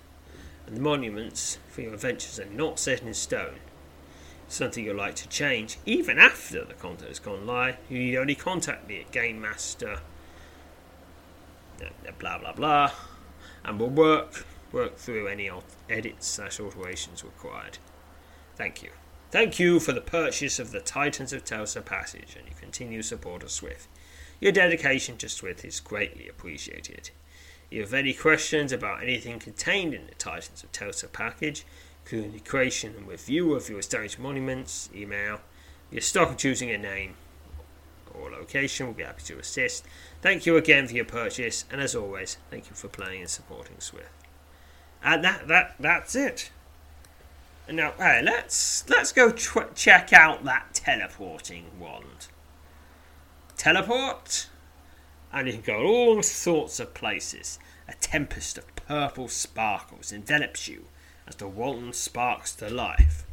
and 0.64 0.76
the 0.76 0.80
monuments 0.80 1.58
for 1.68 1.80
your 1.80 1.94
adventures 1.94 2.38
are 2.38 2.44
not 2.44 2.78
set 2.78 3.02
in 3.02 3.12
stone. 3.12 3.56
Something 4.46 4.84
you'd 4.84 4.96
like 4.96 5.16
to 5.16 5.28
change, 5.28 5.78
even 5.86 6.20
after 6.20 6.64
the 6.64 6.74
content 6.74 7.08
has 7.08 7.18
gone 7.18 7.48
live, 7.48 7.78
you 7.90 7.98
need 7.98 8.16
only 8.16 8.36
contact 8.36 8.86
me 8.86 9.00
at 9.00 9.10
Game 9.10 9.40
Master. 9.40 9.98
Blah 12.20 12.38
blah 12.38 12.52
blah, 12.52 12.92
and 13.64 13.80
we'll 13.80 13.90
work 13.90 14.46
work 14.70 14.98
through 14.98 15.26
any 15.26 15.50
edits 15.90 16.28
slash 16.28 16.60
alterations 16.60 17.24
required. 17.24 17.78
Thank 18.54 18.84
you. 18.84 18.90
Thank 19.32 19.58
you 19.58 19.80
for 19.80 19.92
the 19.92 20.00
purchase 20.00 20.60
of 20.60 20.70
the 20.70 20.80
Titans 20.80 21.32
of 21.32 21.44
Telsa 21.44 21.84
Passage 21.84 22.36
and 22.38 22.46
your 22.46 22.56
continued 22.58 23.04
support 23.04 23.42
of 23.42 23.50
Swift. 23.50 23.88
Your 24.40 24.52
dedication 24.52 25.16
to 25.18 25.28
Swift 25.28 25.64
is 25.64 25.80
greatly 25.80 26.28
appreciated. 26.28 27.10
If 27.70 27.76
you 27.76 27.80
have 27.80 27.94
any 27.94 28.12
questions 28.12 28.70
about 28.70 29.02
anything 29.02 29.38
contained 29.38 29.94
in 29.94 30.06
the 30.06 30.14
Titans 30.14 30.62
of 30.62 30.72
Telsa 30.72 31.10
package, 31.10 31.64
including 32.04 32.32
the 32.32 32.40
creation 32.40 32.94
and 32.96 33.08
review 33.08 33.54
of 33.54 33.68
your 33.68 33.80
established 33.80 34.18
monuments, 34.18 34.88
email. 34.94 35.40
If 35.88 35.92
you're 35.92 36.00
stuck 36.00 36.28
on 36.28 36.36
choosing 36.36 36.70
a 36.70 36.78
name 36.78 37.14
or 38.14 38.30
location, 38.30 38.86
we'll 38.86 38.94
be 38.94 39.02
happy 39.02 39.22
to 39.24 39.38
assist. 39.38 39.84
Thank 40.22 40.46
you 40.46 40.56
again 40.56 40.86
for 40.86 40.94
your 40.94 41.04
purchase, 41.04 41.64
and 41.70 41.80
as 41.80 41.94
always, 41.94 42.36
thank 42.50 42.68
you 42.68 42.76
for 42.76 42.88
playing 42.88 43.22
and 43.22 43.30
supporting 43.30 43.80
Swift. 43.80 44.08
And 45.02 45.24
that 45.24 45.48
that 45.48 45.74
that's 45.80 46.14
it. 46.14 46.50
And 47.66 47.78
Now, 47.78 47.94
hey, 47.98 48.22
let's 48.22 48.88
let's 48.88 49.12
go 49.12 49.32
check 49.32 50.12
out 50.12 50.44
that 50.44 50.74
teleporting 50.74 51.66
wand. 51.80 52.28
Teleport, 53.66 54.46
and 55.32 55.48
you 55.48 55.54
can 55.54 55.62
go 55.62 55.82
all 55.82 56.22
sorts 56.22 56.78
of 56.78 56.94
places. 56.94 57.58
A 57.88 57.94
tempest 57.94 58.58
of 58.58 58.76
purple 58.76 59.26
sparkles 59.26 60.12
envelops 60.12 60.68
you 60.68 60.84
as 61.26 61.34
the 61.34 61.48
Walton 61.48 61.92
sparks 61.92 62.54
to 62.54 62.70
life. 62.70 63.26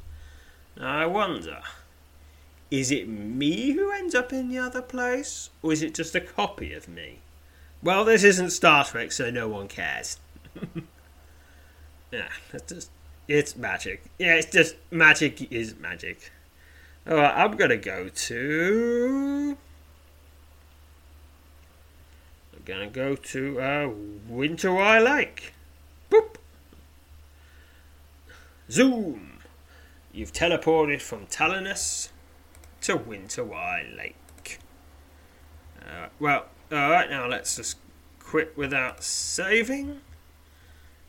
Now, 0.75 1.01
I 1.01 1.05
wonder, 1.05 1.61
is 2.71 2.89
it 2.89 3.07
me 3.07 3.73
who 3.73 3.91
ends 3.91 4.15
up 4.15 4.33
in 4.33 4.49
the 4.49 4.57
other 4.57 4.81
place, 4.81 5.51
or 5.61 5.71
is 5.71 5.83
it 5.83 5.93
just 5.93 6.15
a 6.15 6.19
copy 6.19 6.73
of 6.73 6.87
me? 6.87 7.19
Well, 7.83 8.03
this 8.03 8.23
isn't 8.23 8.49
Star 8.49 8.85
Trek, 8.85 9.11
so 9.11 9.29
no 9.29 9.47
one 9.47 9.67
cares. 9.67 10.17
yeah, 12.11 12.29
that's 12.51 12.73
just 12.73 12.89
it's 13.27 13.55
magic. 13.55 14.05
Yeah, 14.17 14.33
it's 14.33 14.51
just 14.51 14.77
magic 14.89 15.51
is 15.51 15.75
magic. 15.75 16.31
Alright, 17.07 17.37
I'm 17.37 17.55
gonna 17.55 17.77
go 17.77 18.09
to. 18.09 19.57
I'm 22.63 22.73
gonna 22.73 22.89
go 22.89 23.15
to 23.15 23.59
uh, 23.59 23.89
Winterwire 24.31 25.03
Lake. 25.03 25.53
Boop. 26.09 26.35
Zoom. 28.71 29.39
You've 30.13 30.31
teleported 30.31 31.01
from 31.01 31.25
Talonus 31.25 32.09
to 32.81 32.95
Winter 32.95 33.43
Winterwire 33.43 33.97
Lake. 33.97 34.59
Uh, 35.81 36.07
well, 36.19 36.45
alright, 36.71 37.09
now 37.09 37.27
let's 37.27 37.57
just 37.57 37.77
quit 38.19 38.55
without 38.55 39.03
saving. 39.03 39.99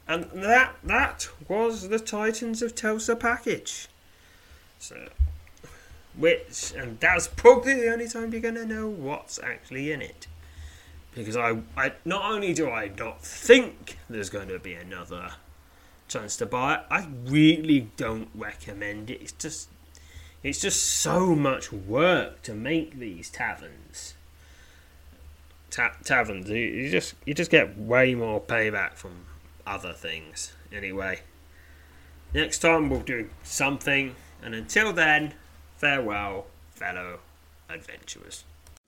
And 0.08 0.24
that 0.32 0.74
that 0.82 1.28
was 1.48 1.88
the 1.88 2.00
Titans 2.00 2.62
of 2.62 2.74
Telsa 2.74 3.18
package. 3.18 3.86
So, 4.80 5.08
which 6.16 6.72
and 6.76 6.98
that's 6.98 7.28
probably 7.28 7.74
the 7.74 7.92
only 7.92 8.08
time 8.08 8.32
you're 8.32 8.40
gonna 8.40 8.66
know 8.66 8.88
what's 8.88 9.38
actually 9.38 9.92
in 9.92 10.02
it, 10.02 10.26
because 11.14 11.36
I, 11.36 11.58
I 11.76 11.92
not 12.04 12.30
only 12.30 12.52
do 12.52 12.68
I 12.70 12.88
not 12.88 13.24
think 13.24 13.98
there's 14.10 14.30
going 14.30 14.48
to 14.48 14.58
be 14.58 14.74
another 14.74 15.32
chance 16.08 16.36
to 16.38 16.46
buy 16.46 16.74
it, 16.74 16.80
I 16.90 17.06
really 17.24 17.88
don't 17.96 18.28
recommend 18.34 19.10
it. 19.10 19.20
It's 19.22 19.32
just 19.32 19.68
it's 20.42 20.60
just 20.60 20.82
so 20.82 21.34
much 21.34 21.72
work 21.72 22.42
to 22.42 22.54
make 22.54 22.98
these 22.98 23.30
taverns. 23.30 24.14
Ta- 25.70 25.96
taverns, 26.04 26.50
you, 26.50 26.56
you 26.56 26.90
just 26.90 27.14
you 27.24 27.34
just 27.34 27.50
get 27.50 27.78
way 27.78 28.14
more 28.14 28.40
payback 28.40 28.94
from 28.94 29.26
other 29.66 29.92
things. 29.92 30.52
Anyway, 30.72 31.20
next 32.34 32.58
time 32.58 32.90
we'll 32.90 33.00
do 33.00 33.30
something, 33.42 34.14
and 34.42 34.54
until 34.54 34.92
then, 34.92 35.34
farewell, 35.76 36.46
fellow 36.74 37.20
adventurers. 37.70 38.44